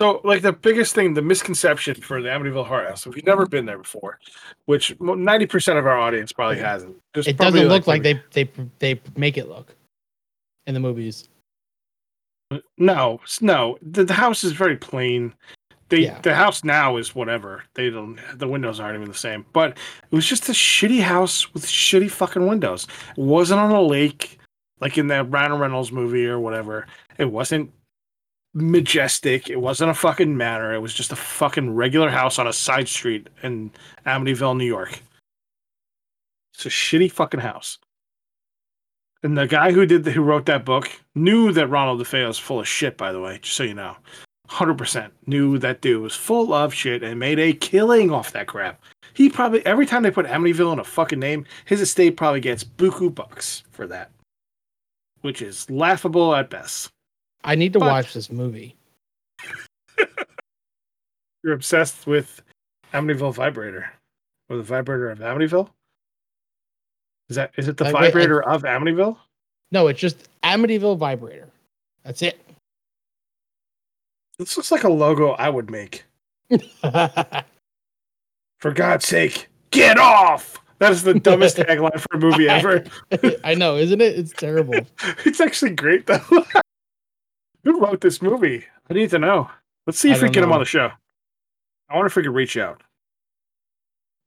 [0.00, 3.46] So, like the biggest thing, the misconception for the Amityville Horror House, if you've never
[3.46, 4.18] been there before,
[4.66, 8.44] which ninety percent of our audience probably hasn't, just it doesn't look like maybe- they
[8.44, 8.50] they
[8.94, 9.74] they make it look
[10.68, 11.28] in the movies.
[12.78, 13.76] No, no.
[13.82, 15.34] The, the house is very plain.
[15.88, 16.20] They Yeah.
[16.20, 17.64] the house now is whatever.
[17.74, 18.18] They don't.
[18.38, 19.44] The windows aren't even the same.
[19.52, 19.70] But
[20.10, 22.86] it was just a shitty house with shitty fucking windows.
[23.16, 24.38] It wasn't on a lake
[24.80, 26.86] like in that Ryan Reynolds movie or whatever.
[27.18, 27.72] It wasn't
[28.60, 29.48] majestic.
[29.48, 30.74] It wasn't a fucking manor.
[30.74, 33.70] It was just a fucking regular house on a side street in
[34.06, 35.00] Amityville, New York.
[36.54, 37.78] It's a shitty fucking house.
[39.22, 42.38] And the guy who did the, who wrote that book knew that Ronald DeFeo is
[42.38, 42.96] full of shit.
[42.96, 43.96] By the way, just so you know,
[44.48, 48.46] hundred percent knew that dude was full of shit and made a killing off that
[48.46, 48.80] crap.
[49.14, 52.62] He probably every time they put Amityville in a fucking name, his estate probably gets
[52.62, 54.10] buku bucks for that,
[55.22, 56.90] which is laughable at best.
[57.44, 58.74] I need to But- watch this movie.
[61.44, 62.42] You're obsessed with
[62.92, 63.90] Amityville vibrator,
[64.48, 65.68] or the vibrator of Amityville.
[67.28, 69.16] Is that is it the I- wait, I- vibrator of Amityville?
[69.70, 71.48] No, it's just Amityville vibrator.
[72.04, 72.40] That's it.
[74.38, 76.04] This looks like a logo I would make.
[78.60, 80.60] For God's sake, get off!
[80.78, 82.84] That is the dumbest tagline for a movie ever.
[83.42, 84.16] I know, isn't it?
[84.16, 84.86] It's terrible.
[85.24, 86.20] It's actually great though.
[87.68, 88.64] Who wrote this movie?
[88.88, 89.50] I need to know.
[89.86, 90.90] Let's see if we get him on the show.
[91.90, 92.82] I wonder if we could reach out.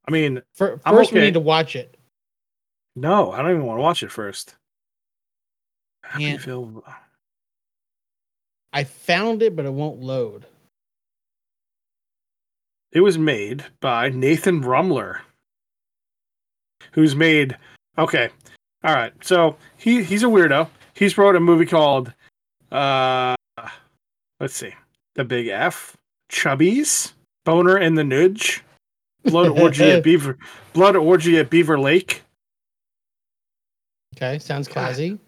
[0.06, 1.96] I mean, I'm First, we need to watch it.
[2.94, 4.54] no, I don't even want to watch it first.
[6.14, 6.84] Can't- Amityville.
[8.72, 10.46] I found it, but it won't load.
[12.92, 15.18] It was made by Nathan Rumler,
[16.92, 17.56] who's made.
[17.98, 18.28] Okay,
[18.84, 19.12] all right.
[19.24, 20.68] So he he's a weirdo.
[20.94, 22.12] He's wrote a movie called,
[22.72, 23.34] uh,
[24.40, 24.74] let's see,
[25.14, 25.96] The Big F,
[26.30, 27.12] Chubbies,
[27.44, 28.62] Boner and the Nudge,
[29.24, 30.38] Blood Orgy at Beaver,
[30.72, 32.22] Blood Orgy at Beaver Lake.
[34.16, 35.18] Okay, sounds classy.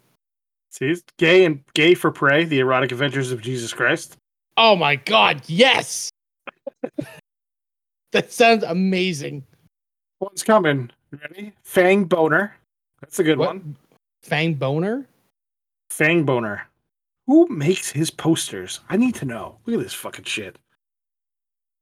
[0.71, 2.43] See, it's gay and gay for prey.
[2.43, 4.17] The erotic adventures of Jesus Christ.
[4.57, 6.09] Oh my god, yes!
[8.11, 9.43] that sounds amazing.
[10.19, 10.91] One's coming.
[11.11, 11.53] Ready?
[11.63, 12.55] Fang Boner.
[13.01, 13.47] That's a good What?
[13.49, 13.77] one.
[14.23, 15.05] Fang Boner?
[15.89, 16.67] Fang Boner.
[17.27, 18.81] Who makes his posters?
[18.89, 19.57] I need to know.
[19.65, 20.57] Look at this fucking shit.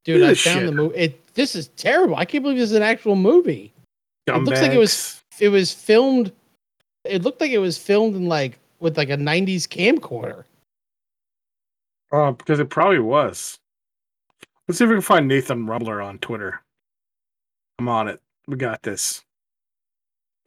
[0.06, 0.66] Dude, I found shit.
[0.66, 0.96] the movie.
[0.96, 2.16] It this is terrible.
[2.16, 3.74] I can't believe this is an actual movie.
[4.28, 6.32] It looks like it was- It was filmed
[7.04, 10.44] it looked like it was filmed in like with like a 90s camcorder.
[12.12, 13.60] Oh, because it probably was.
[14.68, 16.62] Let's see if we can find Nathan Rumler on Twitter.
[17.80, 18.22] I'm on it.
[18.48, 19.24] We got this.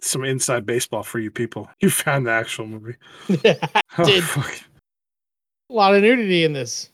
[0.00, 1.68] Some inside baseball for you people.
[1.80, 2.96] You found the actual movie.
[3.98, 4.24] Oh, Did.
[4.24, 4.52] fuck.
[5.70, 6.90] A lot of nudity in this.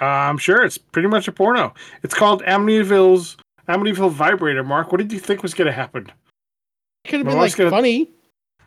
[0.00, 1.74] Uh, I'm sure it's pretty much a porno.
[2.02, 3.36] It's called Amityville's
[3.68, 4.62] Amityville Vibrator.
[4.62, 6.10] Mark, what did you think was going to happen?
[7.04, 8.10] It could have been like gonna- funny.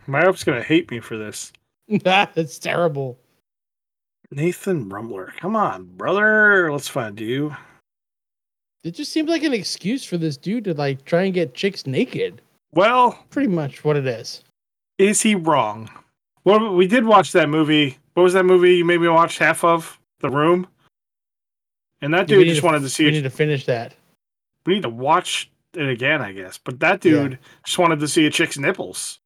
[0.08, 1.54] My wife's going to hate me for this.
[2.04, 3.18] That's terrible.
[4.32, 5.36] Nathan Rumler.
[5.38, 6.72] Come on, brother.
[6.72, 7.56] Let's find you.
[8.84, 11.86] It just seems like an excuse for this dude to like try and get chicks
[11.86, 12.42] naked.
[12.74, 14.44] Well, Pretty much what it is.
[14.98, 15.90] is he wrong?
[16.46, 17.98] Well, we did watch that movie.
[18.14, 20.00] What was that movie you made me watch half of?
[20.20, 20.68] The Room.
[22.02, 23.14] And that dude just to- wanted to see We it.
[23.14, 23.94] need to finish that.
[24.66, 26.58] we need to watch it again, I guess.
[26.64, 27.12] But that Yeah.
[27.14, 29.18] dude just wanted to see a chick's nipples.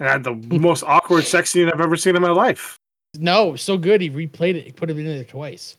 [0.00, 2.78] and had the most awkward sex scene I've ever seen in my life.
[3.18, 4.00] No, so good.
[4.00, 4.64] He replayed it.
[4.64, 5.76] He put it in there twice.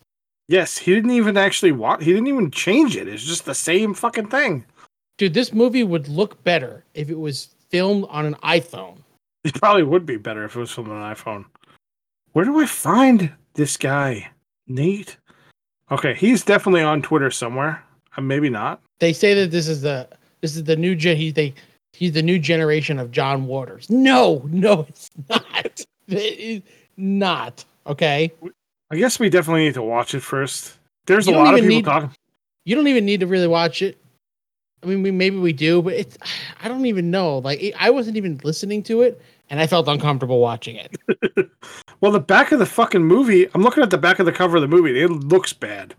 [0.50, 2.04] Yes, he didn't even actually watch.
[2.04, 3.08] He didn't even change it.
[3.08, 4.66] It's just the same fucking thing.
[5.18, 8.98] Dude, this movie would look better if it was filmed on an iPhone.
[9.46, 11.46] It probably would be better if it was filmed on an iPhone.
[12.40, 14.30] Where do I find this guy,
[14.66, 15.18] Nate?
[15.92, 17.84] Okay, he's definitely on Twitter somewhere.
[18.16, 18.80] Uh, maybe not.
[19.00, 20.08] They say that this is the
[20.40, 21.18] this is the new gen.
[21.18, 21.54] He they
[21.92, 23.90] he's the new generation of John Waters.
[23.90, 25.82] No, no, it's not.
[26.08, 26.62] it is
[26.96, 27.66] not.
[27.88, 28.32] Okay.
[28.90, 30.78] I guess we definitely need to watch it first.
[31.08, 32.10] There's You a lot of people need- talking.
[32.64, 33.98] You don't even need to really watch it.
[34.82, 36.18] I mean, we, maybe we do, but it's
[36.64, 37.40] I don't even know.
[37.40, 40.98] Like it, I wasn't even listening to it, and I felt uncomfortable watching it.
[42.02, 44.56] Well, the back of the fucking movie, I'm looking at the back of the cover
[44.56, 45.02] of the movie.
[45.02, 45.94] It looks bad.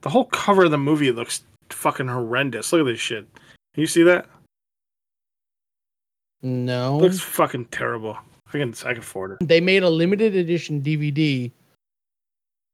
[0.00, 2.72] The whole cover of the movie looks fucking horrendous.
[2.72, 3.28] Look at this shit.
[3.74, 4.26] Can you see that?
[6.42, 8.18] No, looks fucking terrible.
[8.48, 9.46] I can I can afford it.
[9.46, 11.52] they made a limited edition DVD,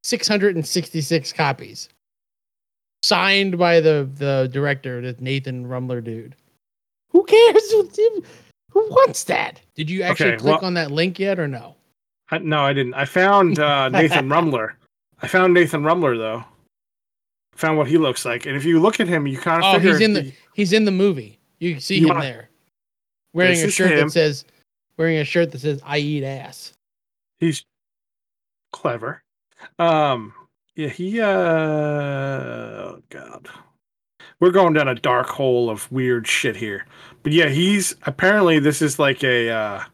[0.05, 1.91] 666 copies,
[3.05, 6.35] signed by the the director, the Nathan Rumler dude.
[7.11, 7.75] Who cares?
[8.73, 9.61] Who, who wants that?
[9.75, 11.75] Did you actually Okay, click well- on that link yet, or no?
[12.31, 12.95] I, no, I didn't.
[12.95, 14.75] I found uh, Nathan Rumler.
[15.23, 16.45] I found Nathan Rumler though.
[17.57, 19.73] Found what he looks like, and if you look at him, you kind of Oh,
[19.79, 21.39] figure he's in the he's in the movie.
[21.59, 22.49] You see You him wanna- there,
[23.33, 24.07] wearing a shirt him.
[24.09, 24.45] that says
[24.97, 26.73] wearing a shirt that says "I eat ass."
[27.41, 27.65] he's
[28.73, 29.23] clever.
[29.81, 30.33] Um,
[30.77, 31.21] yeah, he.
[31.21, 33.49] Uh, oh God,
[34.41, 36.87] we're going down a dark hole of weird shit here.
[37.23, 39.51] But yeah, he's apparently this is like a.
[39.51, 39.85] Uh,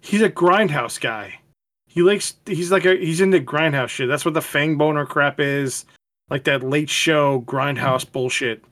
[0.00, 1.40] he's a grindhouse guy.
[1.86, 2.34] He likes.
[2.46, 2.96] He's like a.
[2.96, 4.08] He's into grindhouse shit.
[4.08, 5.84] That's what the fang boner crap is.
[6.30, 8.62] Like that late show grindhouse bullshit.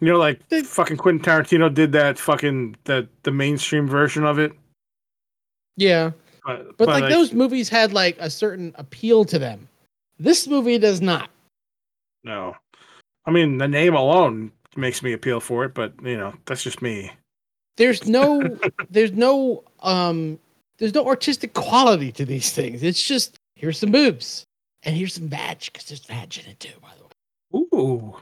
[0.00, 4.52] You know, like fucking Quentin Tarantino did that fucking the the mainstream version of it.
[5.76, 6.10] Yeah,
[6.44, 9.68] But, but, like, those movies had like a certain appeal to them.
[10.18, 11.30] This movie does not.
[12.24, 12.56] No.
[13.28, 16.80] I mean, the name alone makes me appeal for it, but you know, that's just
[16.80, 17.12] me.
[17.76, 18.58] There's no
[18.90, 20.38] there's no um
[20.78, 22.82] there's no artistic quality to these things.
[22.82, 24.46] It's just here's some boobs
[24.82, 26.72] and here's some vag because there's vag in it too.
[26.80, 28.16] By the way, Ooh.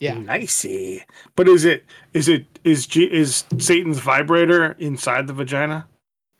[0.00, 0.14] yeah.
[0.14, 1.04] Nicey.
[1.36, 5.86] But is it is it is G, is Satan's vibrator inside the vagina?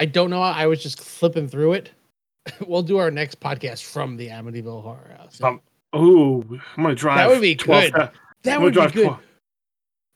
[0.00, 0.42] I don't know.
[0.42, 1.92] I was just flipping through it.
[2.66, 5.40] we'll do our next podcast from the Amityville Horror House.
[5.40, 5.60] Um,
[5.96, 6.44] Ooh,
[6.76, 7.18] I'm gonna drive.
[7.18, 8.00] That would be 12 good.
[8.00, 8.10] uh,
[8.44, 9.16] that would be good.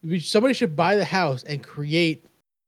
[0.03, 2.25] 12 Somebody should buy the house and create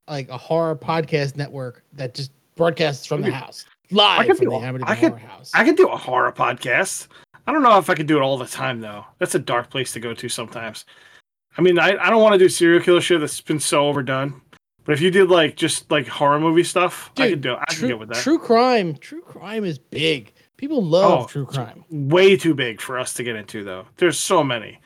[0.08, 4.56] like a horror podcast network that just broadcasts from the house live from do the
[4.56, 5.50] a- Amityville I could- Horror House.
[5.54, 7.08] I could do a horror podcast.
[7.46, 9.04] I don't know if I could do it all the time though.
[9.18, 10.84] That's a dark place to go to sometimes.
[11.58, 14.40] I mean, I, I don't want to do serial killer shit that's been so overdone.
[14.84, 17.56] But if you did like just like horror movie stuff, I Dude, could do.
[17.56, 18.18] I could get with that.
[18.18, 18.96] true crime.
[18.96, 20.32] True crime is big.
[20.56, 21.84] People love Oh, true crime.
[21.90, 23.86] way too big for us to get into though.
[23.96, 24.78] There's so many.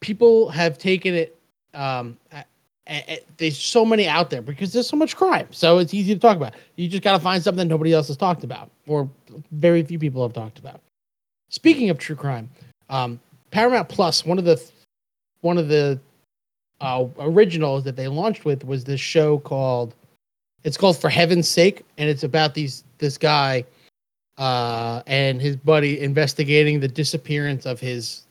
[0.00, 1.38] People have taken it.
[1.72, 2.44] Um, a-
[2.88, 5.48] a- a- there's so many out there because there's so much crime.
[5.50, 6.54] So it's easy to talk about.
[6.76, 9.08] You just got to find something nobody else has talked about, or
[9.52, 10.80] very few people have talked about.
[11.48, 12.50] Speaking of true crime,
[12.90, 14.60] um, Paramount Plus, one of the
[15.40, 15.98] one of the
[16.80, 19.94] uh, originals that they launched with was this show called
[20.64, 23.64] it's called For Heaven's Sake, and it's about these this guy
[24.38, 28.26] uh, and his buddy investigating the disappearance of his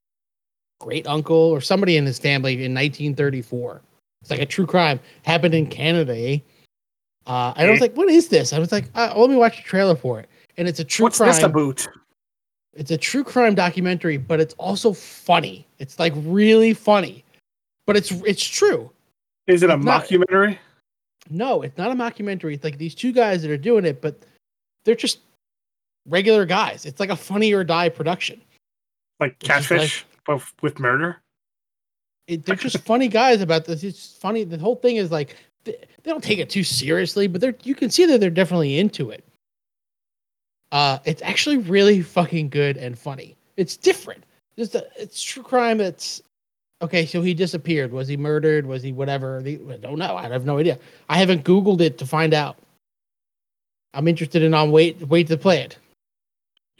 [0.79, 3.81] great uncle or somebody in his family in 1934.
[4.21, 6.15] It's like a true crime happened in Canada.
[6.17, 6.39] Eh?
[7.25, 9.57] Uh, and I was like, "What is this?" I was like, uh, "Let me watch
[9.57, 11.29] the trailer for it." And it's a true What's crime.
[11.29, 11.87] this about?
[12.73, 15.65] It's a true crime documentary, but it's also funny.
[15.79, 17.23] It's like really funny,
[17.85, 18.89] but it's it's true.
[19.47, 20.57] Is it a It's not- mockumentary?
[21.29, 22.53] No, it's not a mockumentary.
[22.55, 24.17] It's like these two guys that are doing it, but
[24.83, 25.19] they're just
[26.07, 26.85] regular guys.
[26.85, 28.41] It's like a funny or die production.
[29.19, 31.21] Like just catfish, but with murder?
[32.27, 33.83] It, they're just funny guys about this.
[33.83, 34.43] It's funny.
[34.43, 35.35] The whole thing is like
[35.65, 35.73] they,
[36.03, 39.09] they don't take it too seriously, but they're you can see that they're definitely into
[39.09, 39.23] it.
[40.71, 43.35] Uh, it's actually really fucking good and funny.
[43.57, 44.23] It's different.
[44.57, 45.79] It's a, it's true crime.
[45.79, 46.21] It's
[46.81, 47.05] okay.
[47.05, 47.91] So he disappeared.
[47.91, 48.65] Was he murdered?
[48.65, 49.41] Was he whatever?
[49.41, 50.15] The- I don't know.
[50.15, 50.79] I have no idea.
[51.09, 52.57] I haven't Googled it to find out.
[53.93, 55.77] I'm interested in on wait wait to play it.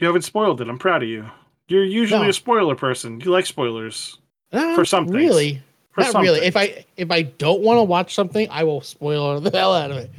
[0.04, 0.68] You haven't spoiled it.
[0.68, 1.24] I'm proud of you.
[1.66, 2.28] You're usually No.
[2.28, 3.22] a spoiler person.
[3.22, 4.18] You like spoilers.
[4.52, 5.16] Uh, For something.
[5.16, 6.40] really, For not some really.
[6.40, 6.48] things.
[6.48, 9.90] If I if I don't want to watch something, I will spoil the hell out
[9.90, 10.10] of it,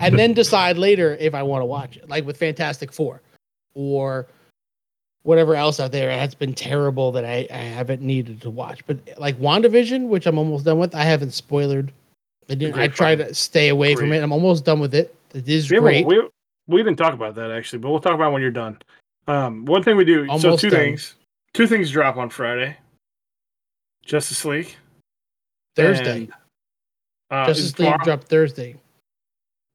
[0.00, 2.08] and then decide later if I want to watch it.
[2.08, 3.22] Like with Fantastic Four,
[3.74, 4.26] or
[5.22, 8.84] whatever else out there has been terrible that I, I haven't needed to watch.
[8.84, 11.92] But like WandaVision, which I'm almost done with, I haven't spoiled
[12.50, 12.76] I didn't.
[12.76, 14.20] I try to stay away from it.
[14.20, 15.14] I'm almost done with it.
[15.32, 16.06] It is We, great.
[16.06, 16.28] we,
[16.66, 18.78] we didn't talk about that actually, but we'll talk about it when you're done.
[19.28, 20.26] Um, one thing we do.
[20.38, 20.80] so two done.
[20.80, 21.14] things.
[21.54, 22.76] Two things drop on Friday.
[24.04, 24.74] Justice League.
[25.76, 26.22] Thursday.
[26.22, 26.32] and,
[27.30, 28.74] uh, Justice League dropped Thursday.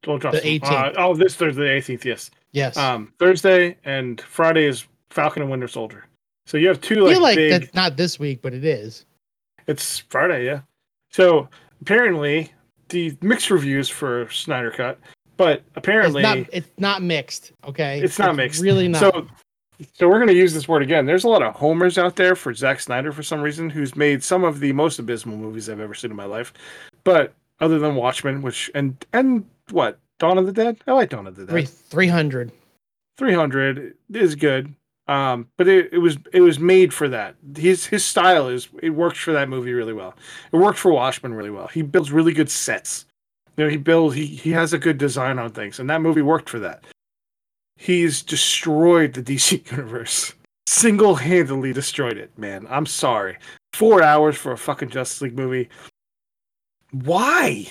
[0.06, 0.64] well, the 18th.
[0.64, 2.04] Uh, oh, this Thursday, the 18th.
[2.04, 2.32] Yes.
[2.52, 2.78] Yes.
[2.78, 6.06] Um, Thursday and Friday is Falcon and Winter Soldier.
[6.46, 7.52] So you have two I like, feel like big.
[7.52, 9.06] that's not this week, but it is.
[9.68, 10.62] It's Friday, yeah.
[11.10, 11.48] So
[11.82, 12.52] apparently
[12.90, 15.00] the mixed reviews for Snyder Cut,
[15.38, 16.38] but It's apparently not.
[16.52, 17.52] It's not mixed.
[17.66, 18.02] Okay.
[18.02, 18.62] It's not mixed.
[18.62, 19.00] Really not.
[19.00, 19.28] So,
[19.94, 21.06] so we're going to use this word again.
[21.06, 24.24] There's a lot of homers out there for Zack Snyder for some reason, who's made
[24.24, 26.54] some of the most abysmal movies I've ever seen in my life.
[27.04, 31.28] But other than Watchmen, which and and what Dawn of the Dead, I like Dawn
[31.28, 31.52] of the Dead.
[31.52, 32.52] Three three hundred.
[33.18, 34.74] 300 is good,
[35.08, 37.36] um, but it, it was it was made for that.
[37.56, 40.16] His his style is it works for that movie really well.
[40.52, 41.68] It worked for Watchmen really well.
[41.68, 43.06] He builds really good sets.
[43.58, 46.22] You know, he builds he he has a good design on things, and that movie
[46.22, 46.84] worked for that.
[47.78, 50.34] He's destroyed the DC universe.
[50.68, 52.66] Single handedly destroyed it, man.
[52.70, 53.38] I'm sorry.
[53.74, 55.70] Four hours for a fucking Justice League movie.
[56.92, 57.68] Why?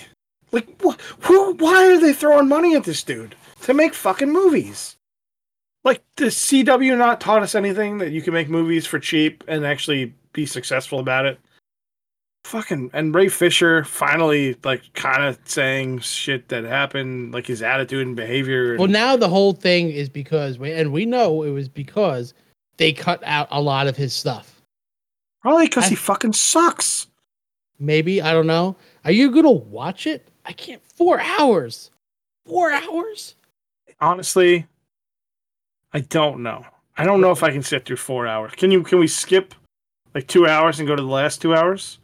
[0.51, 1.55] Like, wh- who?
[1.55, 4.97] Why are they throwing money at this dude to make fucking movies?
[5.85, 9.67] Like, does CW not taught us anything that you can make movies for cheap and
[9.67, 11.41] actually be successful about it?
[12.45, 18.07] Fucking and Ray Fisher finally like kind of saying shit that happened, like his attitude
[18.07, 18.77] and behavior.
[18.79, 22.35] Well, now the whole thing is because, we- and we know it was because
[22.79, 24.61] they cut out a lot of his stuff.
[25.41, 27.07] probably because he fucking sucks.
[27.79, 28.77] Maybe I don't know.
[29.05, 30.29] Are you gonna watch it?
[30.45, 30.83] I can't.
[30.97, 31.91] Four hours.
[32.47, 33.35] Four hours.
[34.01, 34.67] Honestly,
[35.93, 36.65] I don't know.
[36.97, 38.53] I don't know if I can sit through four hours.
[38.57, 38.83] Can you?
[38.83, 39.55] Can we skip
[40.15, 41.99] like two hours and go to the last two hours?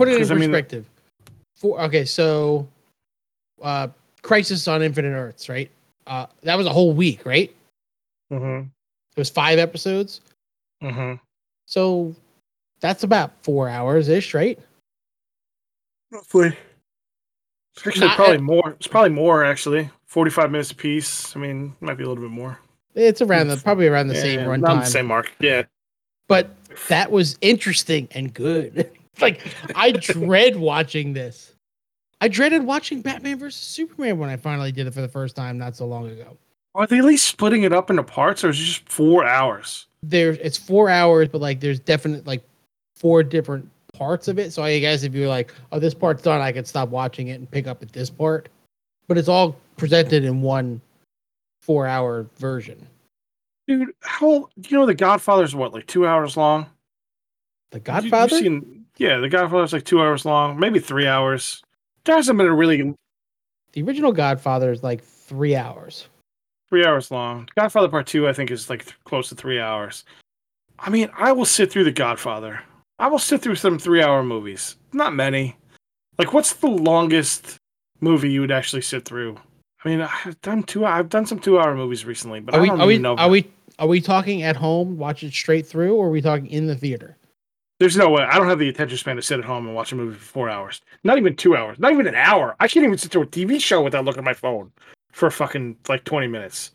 [0.00, 0.86] Put it in 'Cause, I mean- perspective.
[1.56, 1.78] Four.
[1.82, 2.66] Okay, so,
[3.60, 3.88] uh,
[4.22, 5.70] Crisis on Infinite Earths, right?
[6.06, 7.54] Uh, that was a whole week, right?
[8.32, 8.66] Mm-hmm.
[8.68, 10.22] It was five episodes.
[10.82, 11.16] Mm-hmm.
[11.66, 12.14] So
[12.80, 14.58] that's about four hours ish, right?
[16.10, 16.56] Roughly.
[17.76, 18.70] It's actually Not probably at- more.
[18.70, 19.90] It's probably more actually.
[20.06, 21.36] Forty-five minutes apiece.
[21.36, 22.58] I mean, might be a little bit more.
[22.94, 24.80] It's around the probably around the Yeah, same yeah, run around time.
[24.80, 25.30] the same mark.
[25.40, 25.62] Yeah.
[26.26, 26.50] But
[26.88, 28.90] that was interesting and good.
[29.22, 31.54] like I dread watching this.
[32.20, 35.56] I dreaded watching Batman versus Superman when I finally did it for the first time
[35.56, 36.36] not so long ago.
[36.74, 39.86] Are they at least splitting it up into parts, or is it just four hours?
[40.02, 42.42] There, it's four hours, but like there's definite like
[42.94, 44.52] four different parts of it.
[44.52, 47.34] So I guess if you're like, oh, this part's done, I could stop watching it
[47.34, 48.48] and pick up at this part.
[49.08, 50.80] But it's all presented in one
[51.62, 52.86] four-hour version.
[53.66, 56.66] Dude, how do you know the Godfather's what, like two hours long?
[57.70, 58.36] The Godfather.
[58.36, 61.62] You've seen, yeah, the Godfather's like two hours long, maybe three hours.
[62.04, 62.94] There hasn't been a really
[63.72, 66.08] the original Godfather is like three hours.
[66.68, 67.48] three hours long.
[67.56, 70.04] Godfather Part Two, I think, is like th- close to three hours.
[70.78, 72.60] I mean, I will sit through the Godfather.
[72.98, 74.76] I will sit through some three-hour movies.
[74.92, 75.56] Not many.
[76.18, 77.56] Like, what's the longest
[78.00, 79.36] movie you would actually sit through?
[79.84, 80.84] I mean, I've done two.
[80.84, 83.16] I've done some two-hour movies recently, but Are I we don't are we know.
[83.16, 86.46] are we are we talking at home, watch it straight through, or are we talking
[86.48, 87.16] in the theater?
[87.80, 88.22] There's no way.
[88.22, 90.22] I don't have the attention span to sit at home and watch a movie for
[90.24, 90.82] four hours.
[91.02, 91.78] Not even two hours.
[91.78, 92.54] Not even an hour.
[92.60, 94.70] I can't even sit through a TV show without looking at my phone
[95.12, 96.72] for fucking like 20 minutes.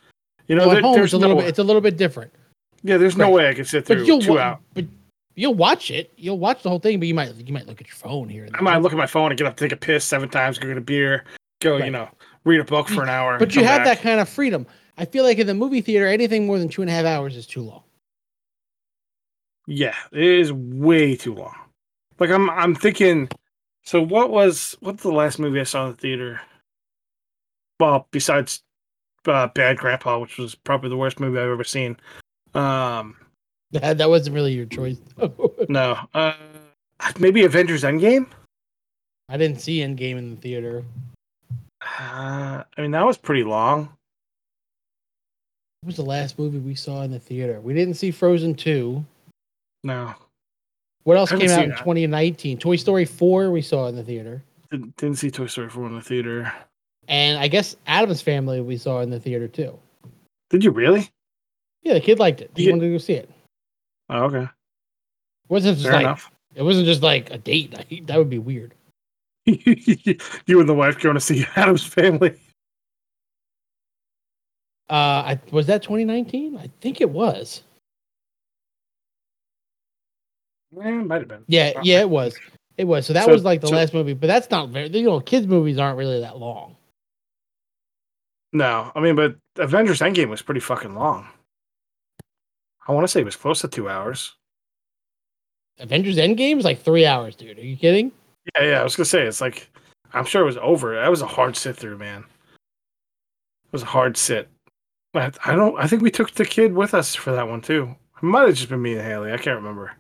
[0.47, 1.81] You know, well, there- at home there's it's a little no, bit it's a little
[1.81, 2.33] bit different.
[2.83, 4.57] yeah, there's no way I can sit through But you'll two hours.
[4.73, 4.85] but
[5.35, 6.11] you'll watch it.
[6.17, 8.45] You'll watch the whole thing, but you might you might look at your phone here.
[8.45, 10.27] and I might look at my phone and get up, to take a piss seven
[10.27, 11.23] times, go get a beer,
[11.61, 12.09] go, you know,
[12.45, 13.37] read a book for an hour.
[13.37, 13.99] But you have back.
[13.99, 14.65] that kind of freedom.
[14.97, 17.35] I feel like in the movie theater, anything more than two and a half hours
[17.35, 17.83] is too long.
[19.67, 21.55] Yeah, it is way too long.
[22.19, 23.29] Like I'm, I'm thinking.
[23.83, 26.41] So what was what's the last movie I saw in the theater?
[27.79, 28.61] Well, besides
[29.27, 31.97] uh, Bad Grandpa, which was probably the worst movie I've ever seen.
[32.53, 33.17] Um,
[33.71, 35.01] That, that wasn't really your choice.
[35.69, 36.33] no, uh,
[37.19, 38.27] maybe Avengers Endgame.
[39.27, 40.83] I didn't see Endgame in the theater.
[41.81, 43.89] Uh, I mean, that was pretty long.
[45.81, 47.59] What was the last movie we saw in the theater?
[47.59, 49.03] We didn't see Frozen 2.
[49.85, 50.13] No,
[51.03, 51.77] What else came out in that.
[51.77, 52.57] 2019?
[52.57, 54.43] Toy Story 4 we saw in the theater.
[54.71, 56.51] didn't, didn't see Toy Story 4 in the theater.
[57.07, 59.77] And I guess Addams Family we saw in the theater too.
[60.49, 61.07] Did you really?
[61.83, 62.49] Yeah, the kid liked it.
[62.55, 63.29] He wanted to go see it.
[64.09, 64.49] Oh, okay, It
[65.49, 66.31] wasn't just fair like enough.
[66.55, 68.03] it wasn't just like a date night.
[68.07, 68.73] That would be weird.
[69.45, 72.35] you and the wife going to see Addams Family.
[74.89, 74.93] Uh
[75.37, 76.57] I was that 2019?
[76.57, 77.61] I think it was.
[80.81, 81.43] Eh, might have been.
[81.47, 82.35] Yeah, yeah, it was.
[82.77, 83.05] It was.
[83.05, 84.87] So that So- was like the so- last movie, but that's not very.
[84.89, 86.75] You know, kids movies aren't really that long.
[88.53, 91.27] No, I mean, but Avengers Endgame was pretty fucking long.
[92.87, 94.35] I want to say it was close to two hours.
[95.79, 97.57] Avengers Endgame is like three hours, dude.
[97.57, 98.11] Are you kidding?
[98.55, 98.79] Yeah, yeah.
[98.79, 99.69] I was gonna say it's like
[100.13, 100.95] I'm sure it was over.
[100.95, 102.21] That was a hard sit through, man.
[102.21, 104.47] It was a hard sit.
[105.13, 105.77] I don't.
[105.79, 107.95] I think we took the kid with us for that one too.
[108.17, 109.31] It might have just been me and Haley.
[109.33, 109.93] I can't remember.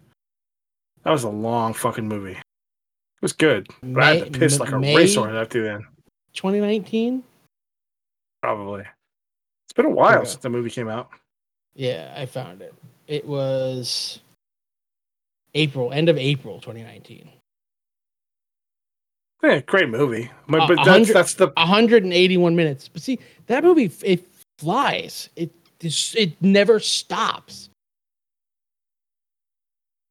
[1.05, 2.31] That was a long fucking movie.
[2.33, 5.87] It was good, but I had to piss like a May- racehorse after then.
[6.33, 7.23] 2019.
[8.41, 8.81] Probably.
[8.81, 10.25] It's been a while Okay.
[10.29, 11.09] since the movie came out.
[11.75, 12.73] Yeah, I found it.
[13.07, 14.19] It was
[15.53, 17.29] April, end of April 2019.
[19.43, 20.31] Yeah, great movie.
[20.47, 22.87] But, Uh, but that's that's the 181 minutes.
[22.87, 24.23] But see, that movie it
[24.57, 25.29] flies.
[25.35, 25.51] It
[26.15, 27.69] it never stops.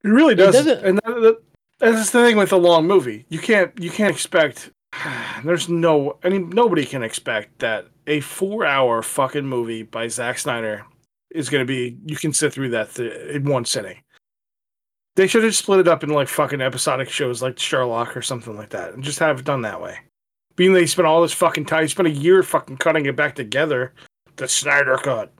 [0.04, 1.42] It really does, doesn't- and that, that,
[1.78, 3.24] that's the thing with a long movie.
[3.30, 4.70] You can't you can't expect.
[5.44, 10.84] There's no any nobody can expect that a four hour fucking movie by Zack Snyder
[11.30, 11.98] is going to be.
[12.06, 13.96] You can sit through that th- in one sitting.
[15.16, 18.56] They should have split it up into like fucking episodic shows like Sherlock or something
[18.56, 19.98] like that, and just have it done that way.
[20.56, 23.92] Being they spent all this fucking time, spent a year fucking cutting it back together,
[24.36, 25.32] the Snyder cut.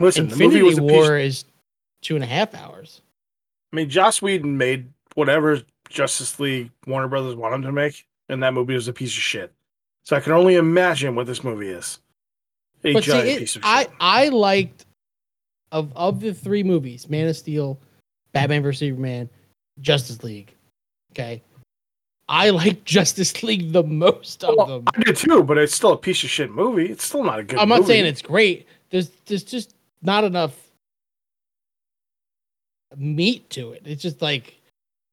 [0.00, 1.44] Listen, the movie was a piece War is
[2.02, 3.00] two and a half hours.
[3.72, 8.42] I mean, Joss Whedon made whatever Justice League Warner Brothers wanted him to make, and
[8.42, 9.52] that movie was a piece of shit.
[10.04, 11.98] So I can only imagine what this movie is.
[12.84, 13.68] A But see, giant it- piece of shit.
[13.70, 14.86] I I liked
[15.72, 17.80] of of the three movies: Man of Steel,
[18.32, 19.28] Batman vs Superman,
[19.80, 20.54] Justice League.
[21.12, 21.42] Okay,
[22.28, 24.84] I like Justice League the most of Well, them.
[24.94, 26.86] I did too, but it's still a piece of shit movie.
[26.90, 27.94] It's still not a good I'm not movie.
[27.94, 28.66] saying it's great.
[28.90, 30.54] There's there's just not enough
[32.96, 33.82] meat to it.
[33.84, 34.54] It's just like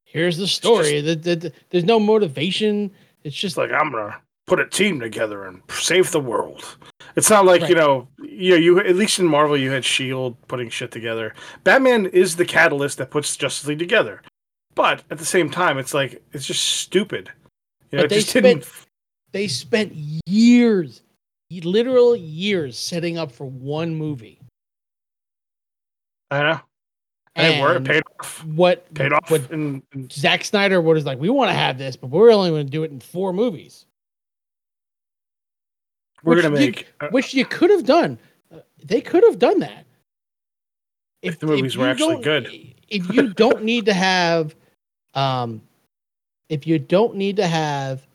[0.06, 1.02] here's the story.
[1.02, 2.92] The- the- the- there's no motivation.
[3.24, 6.78] It's just like I'm gonna put a team together and save the world.
[7.16, 10.70] It's not like you know, you you at least in Marvel you had Shield putting
[10.70, 11.34] shit together.
[11.64, 14.22] Batman is the catalyst that puts Justice League together,
[14.76, 17.32] but at the same time, it's like it's just stupid.
[17.92, 18.68] You know, But it they just didn't.
[19.32, 19.94] they spent
[20.26, 21.02] years,
[21.52, 24.40] literal years, setting up for one movie.
[26.32, 26.60] I know.
[27.36, 27.86] And, it worked.
[27.86, 28.46] Paid off.
[28.46, 29.32] What Paid off.
[29.32, 32.52] What and, and Zack Snyder was like, we want to have this, but we're only
[32.52, 33.86] going to do it in four movies,
[36.24, 36.94] we're gonna you- make.
[37.02, 38.18] uh, which you could have done.
[38.84, 39.86] They could have done that.
[41.22, 42.48] If the movies were actually good.
[42.90, 44.56] If you don't need to have,
[45.14, 45.62] um,
[46.50, 48.06] if you don't need to have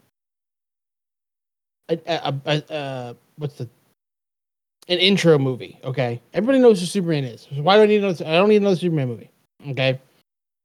[1.88, 3.68] a, a, a, a what's the
[4.88, 6.20] an intro movie, okay?
[6.32, 7.46] Everybody knows who Superman is.
[7.54, 8.26] So why do I need another?
[8.26, 9.30] I don't need another Superman movie,
[9.68, 10.00] okay?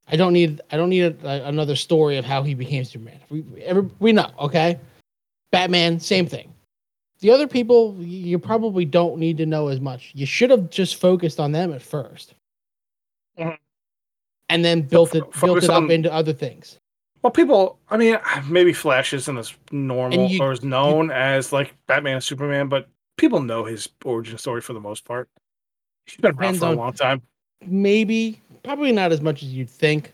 [0.07, 0.61] I don't need.
[0.71, 3.19] I don't need a, a- another story of how he became Superman.
[3.29, 4.79] We every, we know, okay?
[5.51, 6.53] Batman, same thing.
[7.19, 10.11] The other people, you probably don't need to know as much.
[10.13, 12.33] You should have just focused on them at 1st
[13.39, 13.57] Mhm.
[14.49, 16.79] and then built it built it up on- into other things.
[17.21, 17.79] Well, people.
[17.89, 18.17] I mean,
[18.49, 22.89] maybe Flash isn't as normal you- or as known as like Batman and Superman, but
[23.17, 25.29] people know his origin story for the most part.
[26.05, 27.21] He's been around for a long time.
[27.65, 30.13] Maybe, probably not as much as you'd think.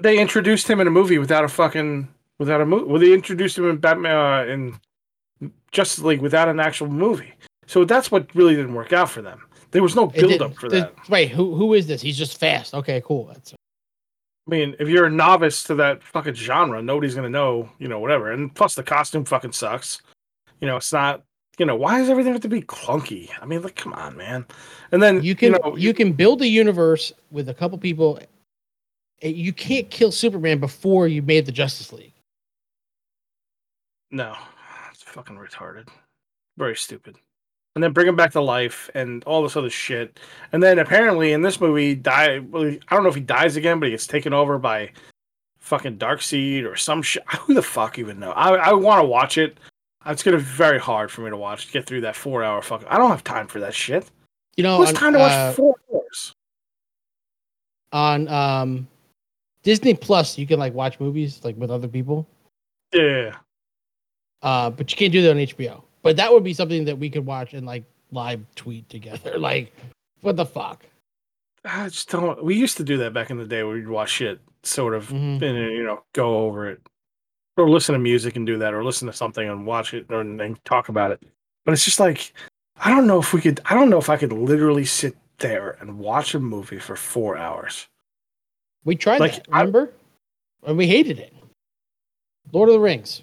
[0.00, 2.84] They introduced him in a movie without a fucking without a movie.
[2.84, 7.32] Well, they introduced him in Batman uh, in Justice League without an actual movie.
[7.66, 9.42] So that's what really didn't work out for them.
[9.70, 10.94] There was no build up for that.
[11.08, 12.00] Wait, who who is this?
[12.00, 12.74] He's just fast.
[12.74, 13.26] Okay, cool.
[13.26, 17.88] That's I mean, if you're a novice to that fucking genre, nobody's gonna know, you
[17.88, 18.30] know, whatever.
[18.30, 20.00] And plus, the costume fucking sucks.
[20.60, 21.22] You know, it's not.
[21.58, 23.30] You know, why does everything have to be clunky?
[23.40, 24.44] I mean, like, come on, man.
[24.92, 28.20] And then you can know, you can build a universe with a couple people.
[29.22, 32.12] Eh, You can't kill Superman before you made the Justice League.
[34.10, 34.34] No,
[34.90, 35.88] it's fucking retarded.
[36.58, 37.16] Very stupid.
[37.74, 40.18] And then bring him back to life and all this other shit.
[40.52, 42.38] And then apparently in this movie, die.
[42.38, 44.92] Well, I don't know if he dies again, but he gets taken over by
[45.58, 47.22] fucking Darkseid or some shit.
[47.40, 48.32] Who the fuck even know?
[48.32, 49.58] I I want to watch it.
[50.06, 51.66] It's gonna be very hard for me to watch.
[51.66, 52.88] to Get through that four hour fucking.
[52.88, 54.08] I don't have time for that shit.
[54.56, 56.32] You know, on, time to watch uh, four hours?
[57.92, 58.88] on um,
[59.62, 62.26] Disney Plus, you can like watch movies like with other people.
[62.92, 63.36] Yeah.
[64.42, 65.82] Uh, but you can't do that on HBO.
[66.02, 69.38] But that would be something that we could watch and like live tweet together.
[69.38, 69.72] Like,
[70.20, 70.84] what the fuck?
[71.64, 72.42] I just don't.
[72.44, 75.08] We used to do that back in the day where we'd watch shit, sort of,
[75.08, 75.42] Mhm.
[75.42, 76.80] and you know, go over it,
[77.56, 80.20] or listen to music and do that, or listen to something and watch it, or
[80.20, 81.22] and then talk about it.
[81.64, 82.32] But it's just like,
[82.78, 83.60] I don't know if we could.
[83.66, 87.36] I don't know if I could literally sit there and watch a movie for four
[87.36, 87.86] hours.
[88.84, 89.46] We tried Like, that.
[89.52, 89.92] I- Remember?
[90.64, 91.32] and we hated it.
[92.52, 93.22] Lord of the Rings.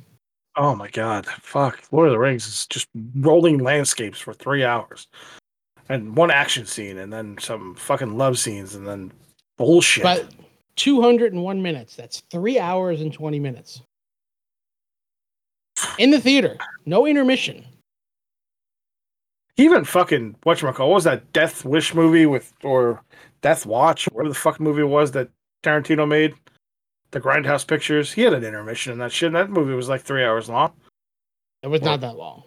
[0.55, 1.81] Oh my god, fuck!
[1.91, 5.07] Lord of the Rings is just rolling landscapes for three hours,
[5.89, 9.11] and one action scene, and then some fucking love scenes, and then
[9.57, 10.03] bullshit.
[10.03, 10.27] But
[10.75, 11.95] 201 minutes.
[11.95, 13.81] That's three hours and 20 minutes.
[15.97, 16.57] In the theater.
[16.85, 17.65] No intermission.
[19.57, 23.03] Even fucking whatchamacallit, what was that Death Wish movie with or
[23.41, 25.29] Death Watch, whatever the fuck movie was that
[25.63, 26.33] Tarantino made?
[27.11, 28.11] The Grindhouse Pictures.
[28.11, 29.27] He had an intermission in that shit.
[29.27, 30.71] And that movie was like three hours long.
[31.61, 32.43] It was not that long.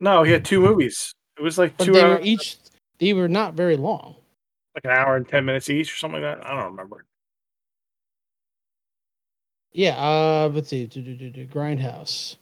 [0.00, 1.12] No, he had two movies.
[1.38, 2.56] It was like But two they hours, were each
[2.98, 4.16] they were not very long.
[4.74, 6.46] like an hour and ten minutes each or something like that.
[6.46, 7.04] I don't remember.
[9.72, 10.86] Yeah, uh let's see.
[10.86, 12.36] Do, do, do, do, Grindhouse.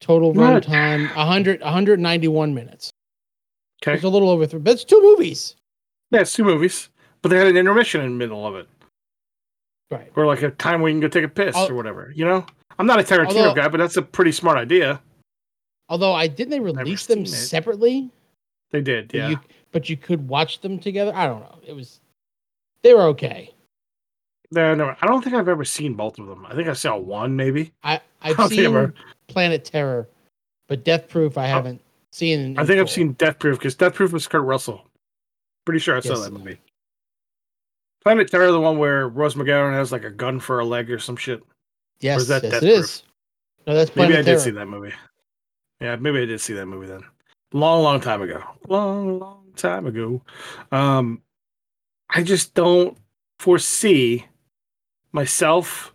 [0.00, 0.62] Total What?
[0.64, 2.90] runtime 100 191 minutes.
[3.82, 3.94] Okay.
[3.94, 5.56] It's a little over three, but it's two movies.
[6.10, 6.88] Yeah, it's two movies.
[7.22, 8.66] But they had an intermission in the middle of it.
[9.90, 10.10] Right.
[10.16, 12.12] Or like a time where you can go take a piss Al- or whatever.
[12.14, 12.46] You know?
[12.78, 15.00] I'm not a Tarantino Although- guy, but that's a pretty smart idea.
[15.88, 17.28] Although I didn't they release them it.
[17.28, 18.10] separately?
[18.70, 19.28] They did, But yeah.
[19.30, 19.40] You,
[19.72, 21.12] but you could watch them together.
[21.14, 21.58] I don't know.
[21.66, 22.00] It was
[22.82, 23.52] they were okay.
[24.52, 26.46] No, no, I don't think I've ever seen both of them.
[26.46, 27.72] I think I saw one, maybe.
[27.82, 28.94] I I've I've seen ever-
[29.30, 30.08] Planet Terror,
[30.68, 31.80] but Death Proof I haven't
[32.12, 32.40] seen.
[32.40, 34.84] in- I in think I've seen Death Proof because Death Proof was Kurt Russell.
[35.64, 36.24] Pretty sure I saw Yes.
[36.24, 36.60] that movie.
[38.02, 40.98] Planet Terror, the one where Rose McGowan has like a gun for a leg or
[40.98, 41.42] some shit.
[42.00, 43.02] Yes, is that yes, Death it is.
[43.66, 44.94] No, that's Maybe Planet I did see that movie.
[45.80, 47.02] Yeah, maybe I did see that movie then.
[47.52, 48.42] Long, long time ago.
[48.68, 50.22] Long, long time ago.
[50.72, 51.20] Um,
[52.08, 52.96] I just don't
[53.38, 54.26] foresee
[55.12, 55.92] myself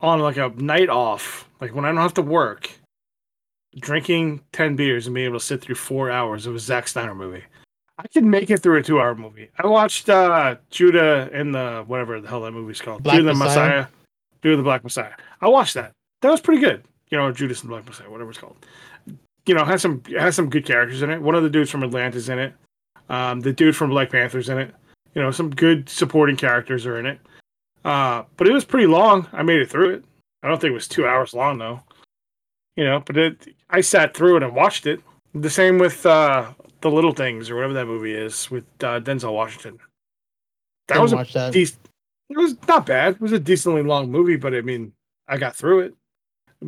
[0.00, 2.70] on like a night off, like when I don't have to work,
[3.76, 7.14] drinking 10 beers and being able to sit through four hours of a Zack Snyder
[7.14, 7.44] movie.
[7.98, 9.50] I can make it through a two hour movie.
[9.56, 13.02] I watched uh Judah and the whatever the hell that movie's called.
[13.02, 13.68] Black Judah the Messiah?
[13.68, 13.86] Messiah.
[14.42, 15.12] Judah the Black Messiah.
[15.40, 15.92] I watched that.
[16.22, 16.82] That was pretty good.
[17.10, 18.56] You know, Judas and the Black Messiah, whatever it's called.
[19.46, 21.22] You know, has some has some good characters in it.
[21.22, 22.54] One of the dudes from Atlanta's in it.
[23.08, 24.74] Um, the dude from Black Panther's in it.
[25.14, 27.20] You know, some good supporting characters are in it.
[27.84, 29.28] Uh, but it was pretty long.
[29.32, 30.04] I made it through it.
[30.44, 31.80] I don't think it was two hours long though.
[32.76, 35.00] You know, but it, I sat through it and watched it.
[35.34, 39.32] The same with uh, the Little Things or whatever that movie is with uh, Denzel
[39.32, 39.78] Washington.
[40.88, 41.52] That Didn't was a that.
[41.52, 41.80] decent.
[42.28, 43.14] It was not bad.
[43.14, 44.92] It was a decently long movie, but I mean,
[45.28, 45.94] I got through it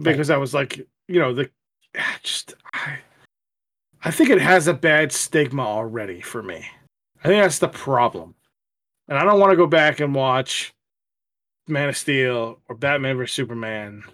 [0.03, 1.51] because I was like, you know, the
[2.22, 2.99] just I,
[4.05, 6.64] I think it has a bad stigma already for me.
[7.22, 8.35] I think that's the problem,
[9.09, 10.72] and I don't want to go back and watch
[11.69, 14.05] Man of Steel or Batman vs Superman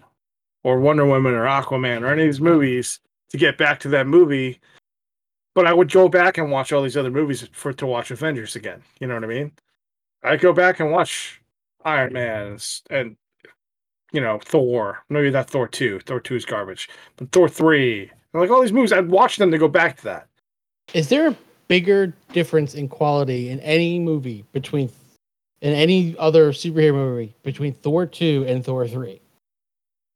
[0.63, 2.99] or Wonder Woman or Aquaman or any of these movies
[3.29, 4.59] to get back to that movie.
[5.55, 8.55] But I would go back and watch all these other movies for to watch Avengers
[8.55, 8.81] again.
[8.99, 9.51] You know what I mean?
[10.23, 11.41] I go back and watch
[11.85, 12.57] Iron Man
[12.89, 13.17] and,
[14.11, 15.03] you know Thor.
[15.09, 15.99] Maybe not Thor two.
[16.01, 18.09] Thor two is garbage, but Thor three.
[18.31, 20.27] And like all these movies, I'd watch them to go back to that.
[20.93, 21.37] Is there a
[21.67, 24.89] bigger difference in quality in any movie between
[25.63, 29.19] in any other superhero movie between Thor 2 and Thor 3?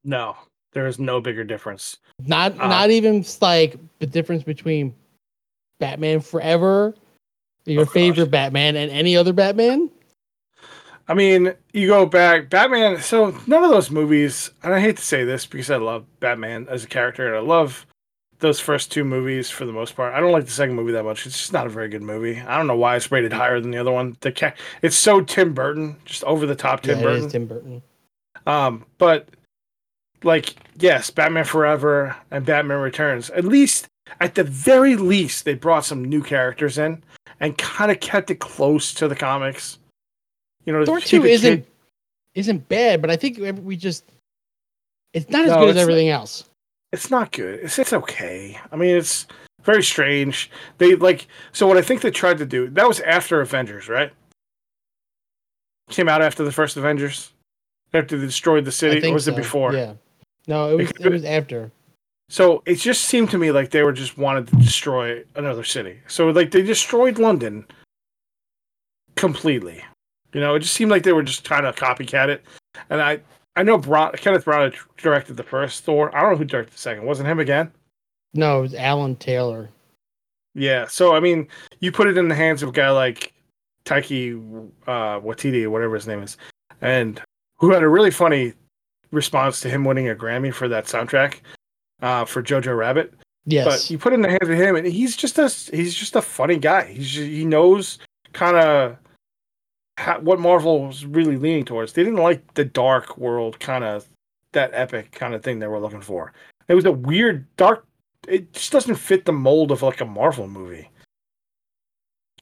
[0.04, 0.36] No,
[0.72, 1.96] there is no bigger difference.
[2.24, 4.94] Not Uh, not even like the difference between
[5.80, 6.94] Batman Forever,
[7.64, 7.94] your Oh, gosh.
[7.94, 9.90] favorite Batman and any other Batman?
[11.10, 13.00] I mean, you go back, Batman.
[13.00, 16.66] So none of those movies, and I hate to say this because I love Batman
[16.68, 17.86] as a character, and I love
[18.40, 20.14] those first two movies for the most part.
[20.14, 21.26] I don't like the second movie that much.
[21.26, 22.40] It's just not a very good movie.
[22.40, 24.16] I don't know why it's rated higher than the other one.
[24.20, 27.22] The ca- it's so Tim Burton, just over the top Tim yeah, Burton.
[27.22, 27.82] it is Tim Burton.
[28.46, 29.28] Um, but
[30.22, 33.30] like, yes, Batman Forever and Batman Returns.
[33.30, 33.86] At least,
[34.20, 37.02] at the very least, they brought some new characters in
[37.40, 39.78] and kind of kept it close to the comics.
[40.64, 41.66] You know, Thor to 2 keep it isn't kid-
[42.34, 44.04] isn't bad, but I think we just
[45.12, 46.47] it's not as No, good as everything else.
[46.92, 47.60] It's not good.
[47.60, 48.58] It's it's okay.
[48.72, 49.26] I mean, it's
[49.62, 50.50] very strange.
[50.78, 52.68] They like so what I think they tried to do.
[52.70, 54.12] That was after Avengers, right?
[55.90, 57.32] Came out after the first Avengers.
[57.94, 59.72] After they destroyed the city, or was it before?
[59.72, 59.94] Yeah.
[60.46, 61.72] No, it was could've it was after.
[62.30, 66.00] So it just seemed to me like they were just wanted to destroy another city.
[66.06, 67.66] So like they destroyed London
[69.16, 69.82] completely.
[70.34, 72.44] You know, it just seemed like they were just trying to copycat it.
[72.90, 73.20] And I
[73.58, 76.16] I know Bron- Kenneth Branagh directed the first Thor.
[76.16, 77.04] I don't know who directed the second.
[77.04, 77.72] Wasn't him again?
[78.32, 79.68] No, it was Alan Taylor.
[80.54, 80.86] Yeah.
[80.86, 81.48] So I mean,
[81.80, 83.32] you put it in the hands of a guy like
[83.84, 86.36] Taika uh, Waititi whatever his name is,
[86.80, 87.20] and
[87.56, 88.52] who had a really funny
[89.10, 91.40] response to him winning a Grammy for that soundtrack
[92.00, 93.12] uh, for Jojo Rabbit.
[93.44, 93.66] Yes.
[93.66, 96.14] But you put it in the hands of him, and he's just a he's just
[96.14, 96.92] a funny guy.
[96.92, 97.98] He's just, he knows
[98.32, 98.96] kind of
[99.98, 101.92] ha- what Marvel was really leaning towards.
[101.92, 104.06] They didn't like the dark world kind of
[104.52, 106.32] that epic kind of thing they were looking for.
[106.68, 107.84] It was a weird dark.
[108.26, 110.88] It just doesn't fit the mold of like a Marvel movie.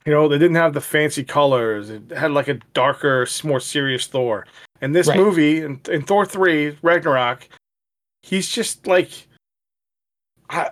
[0.04, 1.90] You know, they didn't have the fancy colors.
[1.90, 4.46] It had like a darker, more serious Thor.
[4.80, 5.16] And this Right.
[5.18, 7.48] movie, in, in Thor three Ragnarok,
[8.22, 9.10] he's just like
[10.48, 10.70] I,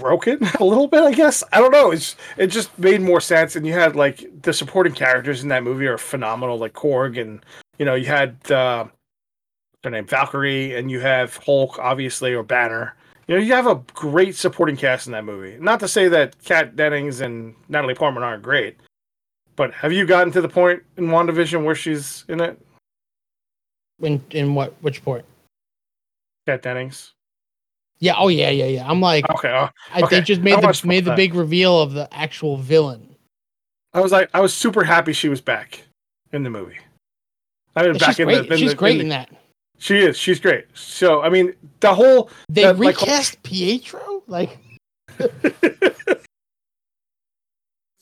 [0.00, 1.02] broken a little bit.
[1.02, 1.92] I guess I don't know.
[1.92, 3.54] It's it just made more sense.
[3.54, 7.44] And you had like the supporting characters in that movie are phenomenal, like Korg, and
[7.78, 12.42] you know you had uh, what's her name Valkyrie, and you have Hulk, obviously, or
[12.42, 12.96] Banner.
[13.28, 15.56] You know, you have a great supporting cast in that movie.
[15.60, 18.76] Not to say that Kat Dennings and Natalie Portman aren't great,
[19.54, 22.60] but have you gotten to the point in WandaVision where she's in it?
[24.00, 25.24] In in what which point?
[26.46, 27.12] Kat Dennings.
[28.00, 28.14] Yeah.
[28.16, 28.88] Oh yeah, yeah, yeah.
[28.90, 29.50] I'm like, Okay.
[29.50, 30.16] uh, I, okay.
[30.16, 31.16] they just made the made the that.
[31.16, 33.14] big reveal of the actual villain.
[33.92, 35.82] I was like, I was super happy she was back
[36.32, 36.78] in the movie.
[37.76, 38.48] I mean, back in great.
[38.48, 39.30] the, in she's the- great in in that.
[39.78, 40.16] She is.
[40.18, 40.66] She's great.
[40.74, 44.22] So I mean, the whole They that, like, recast Pietro.
[44.26, 44.58] Like,
[45.18, 45.24] a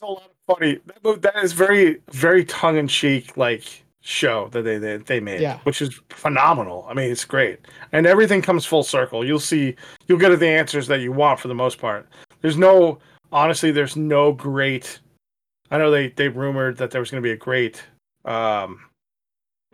[0.02, 0.78] lot of funny.
[1.02, 5.40] That, that is very, very tongue in cheek, like show that they, they they made,
[5.40, 5.58] Yeah.
[5.64, 6.86] which is phenomenal.
[6.88, 7.60] I mean, it's great,
[7.92, 9.22] and everything comes full circle.
[9.24, 12.08] You'll see, you'll get the answers that you want for the most part.
[12.40, 12.98] There's no,
[13.32, 14.98] honestly, there's no great.
[15.70, 17.82] I know they they rumored that there was going to be a great
[18.24, 18.80] um,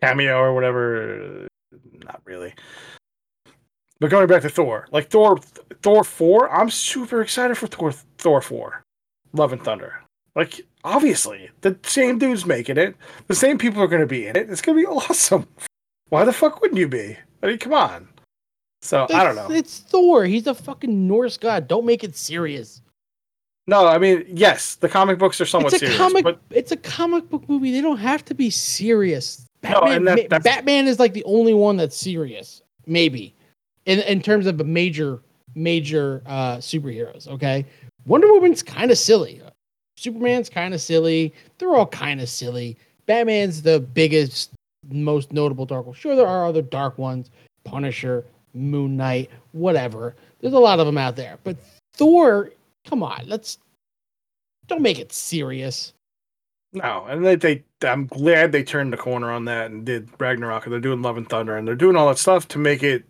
[0.01, 1.47] cameo or whatever.
[2.05, 2.53] Not really.
[4.01, 5.39] But going back to Thor, like Thor,
[5.83, 8.83] Thor four, I'm super excited for Thor, Thor four,
[9.33, 10.03] Love and Thunder.
[10.35, 12.95] Like obviously, the same dude's making it.
[13.27, 14.51] The same people are going to be in it.
[14.51, 15.47] It's going to be awesome.
[16.11, 17.17] Why the fuck wouldn't you be?
[17.43, 18.09] I mean, come on.
[18.83, 19.51] So I don't know.
[19.51, 20.25] It's Thor.
[20.27, 21.67] He's a fucking Norse god.
[21.69, 22.83] Don't make it serious.
[23.67, 26.23] No, I mean, yes, the comic books are somewhat it's a serious, comic.
[26.23, 27.73] but It's a comic book movie.
[27.73, 29.47] They don't have to be serious.
[29.63, 33.35] No, Batman, and that- Batman is like the only one that's serious, maybe,
[33.87, 35.23] in in terms of a major
[35.55, 37.27] major uh superheroes.
[37.27, 37.65] Okay,
[38.05, 39.41] Wonder Woman's kind of silly.
[39.97, 41.33] Superman's kind of silly.
[41.59, 42.77] They're all kind of silly.
[43.07, 44.51] Batman's the biggest,
[44.91, 45.95] most notable dark one.
[45.95, 47.31] Sure, there are other dark ones.
[47.65, 48.25] Punisher,
[48.55, 50.15] Moon Knight, whatever.
[50.41, 51.39] There's a lot of them out there.
[51.45, 51.57] But
[51.95, 52.51] Thor,
[52.87, 53.59] come on, let's
[54.67, 55.93] don't make it serious.
[56.73, 60.65] no, and they, they I'm glad they turned the corner on that and did Ragnarok,
[60.65, 63.05] and they're doing Love and Thunder, and they're doing all that stuff to make it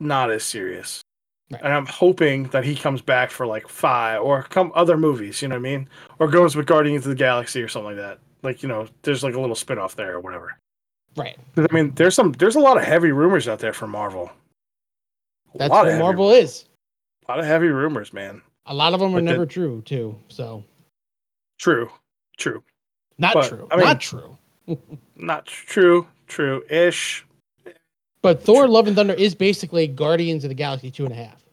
[0.00, 1.00] not as serious.
[1.54, 1.62] Right.
[1.64, 5.48] And I'm hoping that he comes back for like five or come other movies, you
[5.48, 5.88] know what I mean?
[6.18, 8.18] Or goes with Guardians of the Galaxy or something like that.
[8.42, 10.58] Like, you know, there's like a little spin off there or whatever.
[11.16, 11.36] Right.
[11.56, 14.30] I mean, there's some there's a lot of heavy rumors out there for Marvel.
[15.54, 16.64] A That's what Marvel is.
[17.26, 18.42] A lot of heavy rumors, man.
[18.66, 20.18] A lot of them are But the- never true too.
[20.28, 20.64] So
[21.58, 21.90] True.
[22.36, 22.62] True.
[23.18, 23.68] not But, true.
[23.70, 24.38] I mean- not true.
[25.16, 26.06] Not true.
[26.26, 27.24] True ish.
[28.22, 31.43] But Thor: Love and Thunder is basically Guardians of the Galaxy two and a half.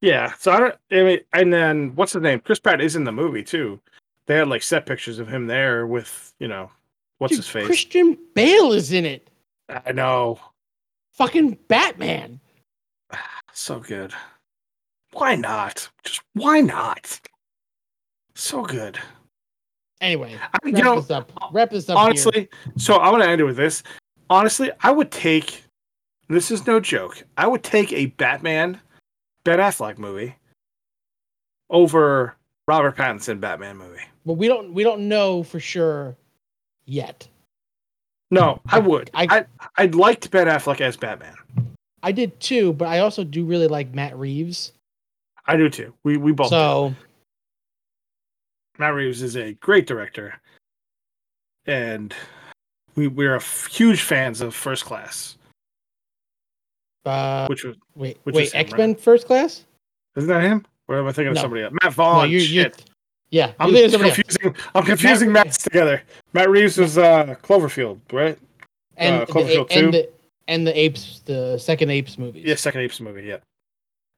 [0.00, 0.32] Yeah.
[0.38, 0.74] So I don't.
[0.92, 2.40] I mean, and then what's his name?
[2.40, 3.80] Chris Pratt is in the movie too.
[4.26, 6.70] They had like set pictures of him there with you know
[7.18, 7.66] what's Dude, his face.
[7.66, 9.28] Christian Bale is in it.
[9.68, 10.38] I know.
[11.12, 12.40] Fucking Batman.
[13.58, 14.12] So good.
[15.14, 15.88] Why not?
[16.04, 17.18] Just why not?
[18.34, 18.98] So good.
[20.02, 21.32] Anyway, I mean, wrap you know, this up.
[21.52, 21.96] Wrap this up.
[21.96, 22.06] here.
[22.06, 23.82] honestly, so I'm gonna end it with this.
[24.28, 25.62] Honestly, I would take.
[26.28, 27.24] This is no joke.
[27.38, 28.78] I would take a Batman,
[29.46, 30.34] Ben Affleck movie
[31.70, 32.34] over
[32.68, 34.02] Robert Pattinson Batman movie.
[34.26, 36.16] but we don't we don't know for sure
[36.84, 37.28] yet.
[38.32, 39.08] No, I would.
[39.14, 41.36] I- I, I liked Ben Affleck as Batman.
[42.02, 44.72] I did too, but I also do really like Matt Reeves.
[45.46, 45.94] I do too.
[46.02, 46.48] We we both.
[46.48, 46.50] do.
[46.50, 46.94] So
[48.78, 50.40] Matt Reeves is a great director,
[51.66, 52.12] and
[52.96, 53.38] we we're
[53.70, 55.36] huge fans of First Class,
[57.06, 58.60] uh, which was wait, which wait, right?
[58.60, 59.64] X Men First Class?
[60.16, 60.64] isn't that him?
[60.88, 61.74] Or am I thinking of somebody else?
[61.82, 62.18] Matt Vaughn.
[62.18, 62.84] no, you you shit.
[63.30, 63.52] yeah.
[63.58, 64.36] I'm you're thinking of somebody else.
[64.36, 64.70] confusing.
[64.74, 66.02] I'm confusing Matt's together.
[66.32, 68.38] Matt Reeves was uh, Cloverfield, right?
[68.96, 69.90] and uh, the, Cloverfield and 2.
[69.92, 70.10] the
[70.48, 72.40] and the apes, the second apes movie.
[72.40, 73.22] Yeah, second Apes movie.
[73.22, 73.38] Yeah.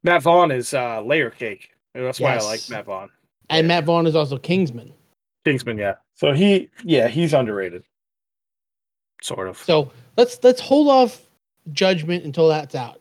[0.05, 1.71] Matt Vaughn is uh, Layer Cake.
[1.95, 3.09] That's why I like Matt Vaughn.
[3.51, 4.93] and Matt Vaughn is also Kingsman.
[5.45, 5.95] Kingsman, yeah.
[6.15, 7.83] So he, yeah, he's underrated.
[9.23, 9.59] Sort of.
[9.59, 11.23] So let's let's hold off
[11.73, 13.01] judgment until that's out.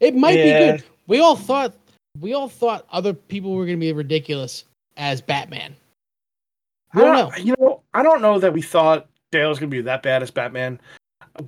[0.00, 0.44] It might Yeah.
[0.72, 0.84] be good.
[1.06, 1.74] We all thought
[2.20, 4.64] we all thought other people were going to be ridiculous
[4.96, 5.74] as Batman.
[6.92, 7.36] I We don't know.
[7.36, 10.30] You know, I don't know that we thought Dale was gonna be that bad as
[10.30, 10.80] Batman.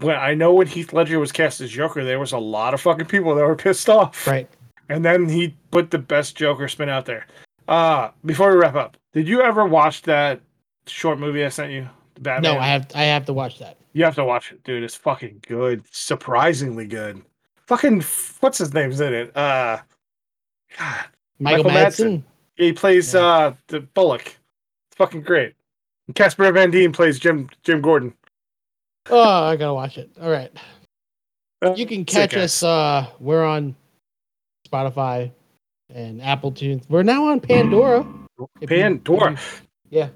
[0.01, 2.81] When I know when Heath Ledger was cast as Joker, there was a lot of
[2.81, 4.27] fucking people that were pissed off.
[4.27, 4.49] Right.
[4.89, 7.27] And then he put the best Joker spin out there.
[7.69, 10.41] Uh before we wrap up, did you ever watch that
[10.89, 11.89] short movie I sent you?
[12.19, 12.55] Batman.
[12.55, 13.77] No, I have I have to watch that.
[13.97, 14.83] You have to watch it, dude.
[14.83, 15.83] It's fucking good.
[15.91, 17.23] Surprisingly good.
[17.67, 18.05] Fucking
[18.41, 19.35] what's his name's in it?
[19.35, 19.79] Uh
[20.79, 21.05] God.
[21.39, 22.23] Michael, Michael Madsen.
[22.57, 23.21] He plays Yeah.
[23.21, 24.27] uh the Bullock.
[24.27, 25.55] It's fucking great.
[26.09, 28.13] And Casper Van Dien plays Jim Jim Gordon.
[29.09, 30.11] Oh, I gotta watch it.
[30.21, 30.53] All right.
[31.63, 32.63] Uh, You can catch ass.
[32.63, 32.63] us.
[32.65, 33.75] Uh, we're on
[34.69, 35.31] Spotify
[35.95, 36.85] and Apple Tunes.
[36.91, 38.07] We're now on Pandora.
[38.67, 39.31] Pandora.
[39.33, 39.39] you-
[39.89, 40.09] yeah.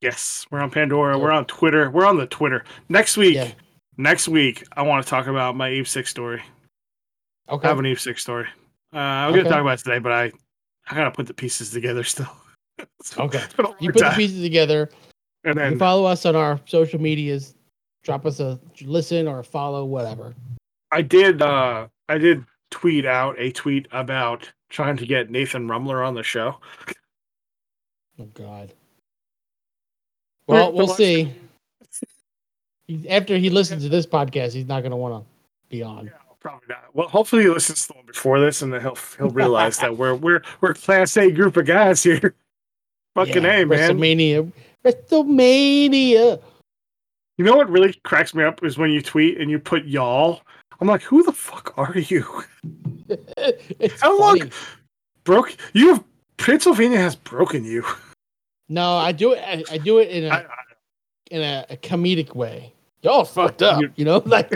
[0.00, 1.18] Yes, we're on Pandora.
[1.18, 1.90] We're on Twitter.
[1.90, 2.64] We're on the Twitter.
[2.88, 3.52] Next week, Yeah.
[3.96, 6.42] next week, I want to talk about my Eve Six story.
[7.48, 7.66] Okay.
[7.66, 8.46] I have an Eve Six story.
[8.92, 10.32] Uh, I'm gonna talk about it today, but I,
[10.90, 12.28] I gotta put the pieces together still.
[12.78, 13.38] It's- Okay.
[13.38, 14.90] it's been a You put the pieces together.
[15.44, 17.54] and You then follow us on our social medias.
[18.04, 20.34] Drop us a listen or a follow, whatever.
[20.92, 21.40] I did.
[21.40, 26.22] uh I did tweet out a tweet about trying to get Nathan Rumler on the
[26.22, 26.58] show.
[28.18, 28.74] Oh God.
[30.46, 31.32] We're- Well, we'll we're see.
[33.08, 35.28] After he listens to this podcast, he's not going to want to
[35.68, 36.06] be on.
[36.06, 36.84] Yeah, probably not.
[36.94, 39.96] Well, hopefully he listens to the one before this, and then he'll he'll realize that
[39.96, 42.34] we're we're we're a class A group of guys here.
[43.16, 43.98] Fucking Yeah, A, man.
[43.98, 44.52] WrestleMania.
[44.84, 46.40] WrestleMania.
[47.38, 50.42] You know what really cracks me up is when you tweet and you put y'all.
[50.80, 52.44] I'm like, who the fuck are you?
[53.08, 54.52] it's How long-
[55.24, 56.04] Broke you have
[56.36, 57.84] Pennsylvania has broken you.
[58.68, 59.42] No, I do it.
[59.44, 60.46] I, I do it in a I, I,
[61.30, 62.72] in a, a comedic way.
[63.02, 63.82] Y'all fucked up.
[63.96, 64.50] You- know, like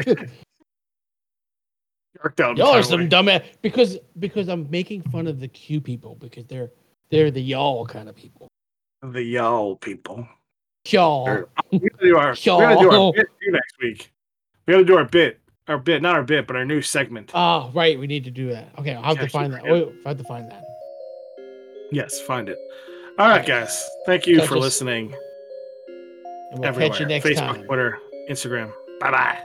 [2.39, 6.71] y'all are some dumbass because because I'm making fun of the Q people because they're
[7.11, 8.49] they're the y'all kind of people.
[9.03, 10.27] the y'all people.
[10.89, 11.27] Y'all.
[11.27, 11.49] Sure.
[11.71, 14.13] We gotta do our, gotta do our bit too next week.
[14.67, 15.39] We gotta do our bit.
[15.69, 17.31] Our bit, not our bit, but our new segment.
[17.33, 17.97] Oh, right.
[17.97, 18.71] We need to do that.
[18.79, 19.65] Okay, I'll have to find that.
[19.65, 19.71] yeah.
[19.71, 20.65] Oh, Wait, I have to find that.
[21.93, 22.59] Yes, find it.
[23.21, 23.87] All right, guys.
[24.07, 25.15] Thank you Catch for us listening.
[26.51, 26.89] And we'll everywhere.
[26.91, 27.65] catch you next Facebook, time.
[27.65, 27.99] Twitter,
[28.31, 28.73] Instagram.
[28.99, 29.39] Bye bye.